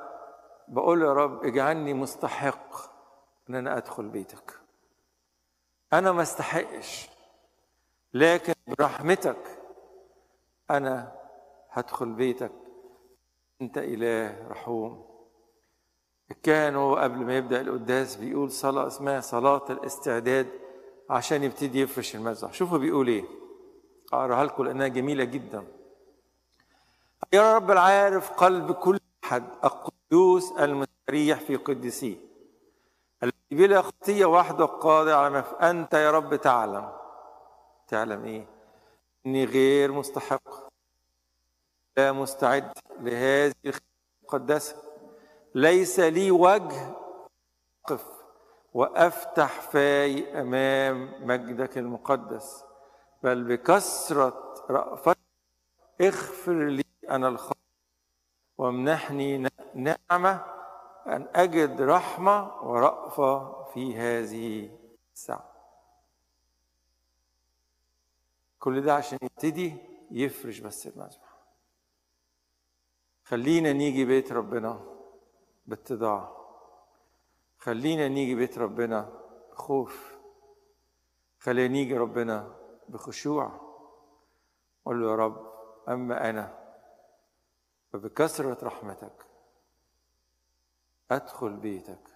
بقول 0.67 1.01
يا 1.01 1.13
رب 1.13 1.43
اجعلني 1.45 1.93
مستحق 1.93 2.75
إن 3.49 3.55
أنا 3.55 3.77
أدخل 3.77 4.09
بيتك. 4.09 4.59
أنا 5.93 6.11
ما 6.11 6.21
استحقش 6.21 7.09
لكن 8.13 8.53
برحمتك 8.67 9.61
أنا 10.69 11.15
هدخل 11.69 12.13
بيتك. 12.13 12.51
أنت 13.61 13.77
إله 13.77 14.47
رحوم. 14.47 15.12
كانوا 16.43 17.03
قبل 17.03 17.17
ما 17.17 17.37
يبدأ 17.37 17.61
القداس 17.61 18.15
بيقول 18.15 18.51
صلاة 18.51 18.87
اسمها 18.87 19.21
صلاة 19.21 19.65
الاستعداد 19.69 20.47
عشان 21.09 21.43
يبتدي 21.43 21.81
يفرش 21.81 22.15
المذبح 22.15 22.53
شوفوا 22.53 22.77
بيقول 22.77 23.07
إيه. 23.07 23.23
أقرأها 24.13 24.45
لكم 24.45 24.63
لأنها 24.65 24.87
جميلة 24.87 25.23
جدا. 25.23 25.63
يا 27.33 27.55
رب 27.55 27.71
العارف 27.71 28.31
قلب 28.31 28.71
كل 28.71 28.99
أحد 29.23 29.43
القدوس 29.63 30.51
المستريح 30.51 31.39
في 31.39 31.55
قدسيه 31.55 32.15
الذي 33.23 33.33
بلا 33.51 33.81
خطية 33.81 34.25
وحده 34.25 34.65
قادر 34.65 35.13
على 35.13 35.29
ما 35.29 35.69
أنت 35.69 35.93
يا 35.93 36.11
رب 36.11 36.35
تعلم. 36.35 36.91
تعلم 37.87 38.25
إيه؟ 38.25 38.45
إني 39.25 39.45
غير 39.45 39.91
مستحق. 39.91 40.67
لا 41.97 42.11
مستعد 42.11 42.71
لهذه 42.99 43.53
المقدسة. 44.21 44.75
ليس 45.55 45.99
لي 45.99 46.31
وجه 46.31 46.95
اقف 47.85 48.05
وأفتح 48.73 49.61
فاي 49.61 50.41
أمام 50.41 51.27
مجدك 51.27 51.77
المقدس 51.77 52.63
بل 53.23 53.43
بكثرة 53.43 54.55
رافتك 54.69 55.17
اغفر 56.01 56.67
لي 56.67 56.83
أنا 57.09 57.27
الخطأ 57.27 57.57
وامنحني 58.57 59.49
نعمة 59.75 60.45
أن 61.07 61.27
أجد 61.35 61.81
رحمة 61.81 62.63
ورأفة 62.67 63.63
في 63.63 63.97
هذه 63.97 64.69
الساعة. 65.13 65.53
كل 68.59 68.81
ده 68.81 68.93
عشان 68.95 69.17
يبتدي 69.21 69.75
يفرش 70.11 70.59
بس 70.59 70.87
المذبح. 70.87 71.33
خلينا 73.23 73.73
نيجي 73.73 74.05
بيت 74.05 74.31
ربنا. 74.31 74.92
باتضاع. 75.65 76.37
خلينا 77.57 78.07
نيجي 78.07 78.35
بيت 78.35 78.57
ربنا 78.57 79.21
بخوف. 79.51 80.17
خلينا 81.39 81.73
نيجي 81.73 81.97
ربنا 81.97 82.55
بخشوع. 82.89 83.59
قول 84.85 85.01
له 85.01 85.11
يا 85.11 85.15
رب 85.15 85.53
أما 85.89 86.29
أنا 86.29 86.63
فبكثرة 87.93 88.65
رحمتك 88.65 89.25
أدخل 91.11 91.55
بيتك 91.55 92.09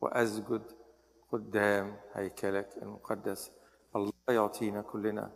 وأسجد 0.00 0.62
قدام 1.32 2.00
هيكلك 2.12 2.76
المقدس. 2.82 3.52
الله 3.96 4.12
يعطينا 4.28 4.82
كلنا 4.82 5.32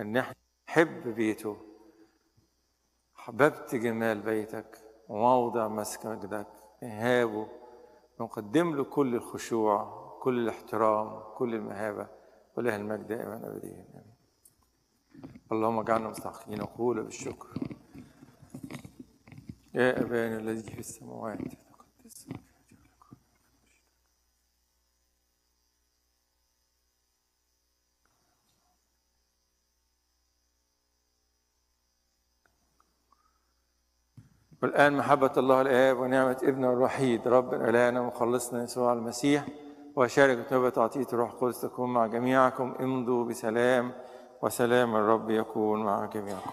إن 0.00 0.16
إحنا 0.16 0.34
نحب 0.68 1.08
بيته. 1.08 1.56
حببت 3.14 3.74
جمال 3.74 4.20
بيتك. 4.20 4.89
وموضع 5.10 5.68
مسكنك 5.68 6.46
نهابه 6.82 7.46
نقدم 8.20 8.76
له 8.76 8.84
كل 8.84 9.14
الخشوع 9.14 10.00
كل 10.22 10.38
الاحترام 10.38 11.22
كل 11.36 11.54
المهابة. 11.54 12.06
وله 12.56 12.76
المجد 12.76 13.06
دائما 13.06 13.36
ابديا. 13.36 13.86
امين 13.94 14.14
اللهم 15.52 15.78
اجعلنا 15.78 16.08
مستحقين 16.08 16.58
نقول 16.58 17.02
بالشكر. 17.02 17.48
يا 19.74 20.00
أبانا 20.00 20.36
الذي 20.36 20.70
في 20.70 20.78
السماوات 20.78 21.38
والآن 34.62 34.96
محبة 34.96 35.30
الله 35.36 35.60
الآب 35.60 35.98
ونعمة 35.98 36.36
ابنه 36.42 36.72
الوحيد 36.72 37.28
رب 37.28 37.54
إلهنا 37.54 38.00
ومخلصنا 38.00 38.62
يسوع 38.62 38.92
المسيح. 38.92 39.44
وشاركة 39.96 40.56
نبة 40.56 40.72
عطية 40.76 41.06
الروح 41.12 41.30
القدس 41.30 41.60
تكون 41.60 41.92
مع 41.92 42.06
جميعكم. 42.06 42.74
امضوا 42.80 43.24
بسلام 43.24 43.92
وسلام 44.42 44.96
الرب 44.96 45.30
يكون 45.30 45.84
مع 45.84 46.06
جميعكم. 46.06 46.50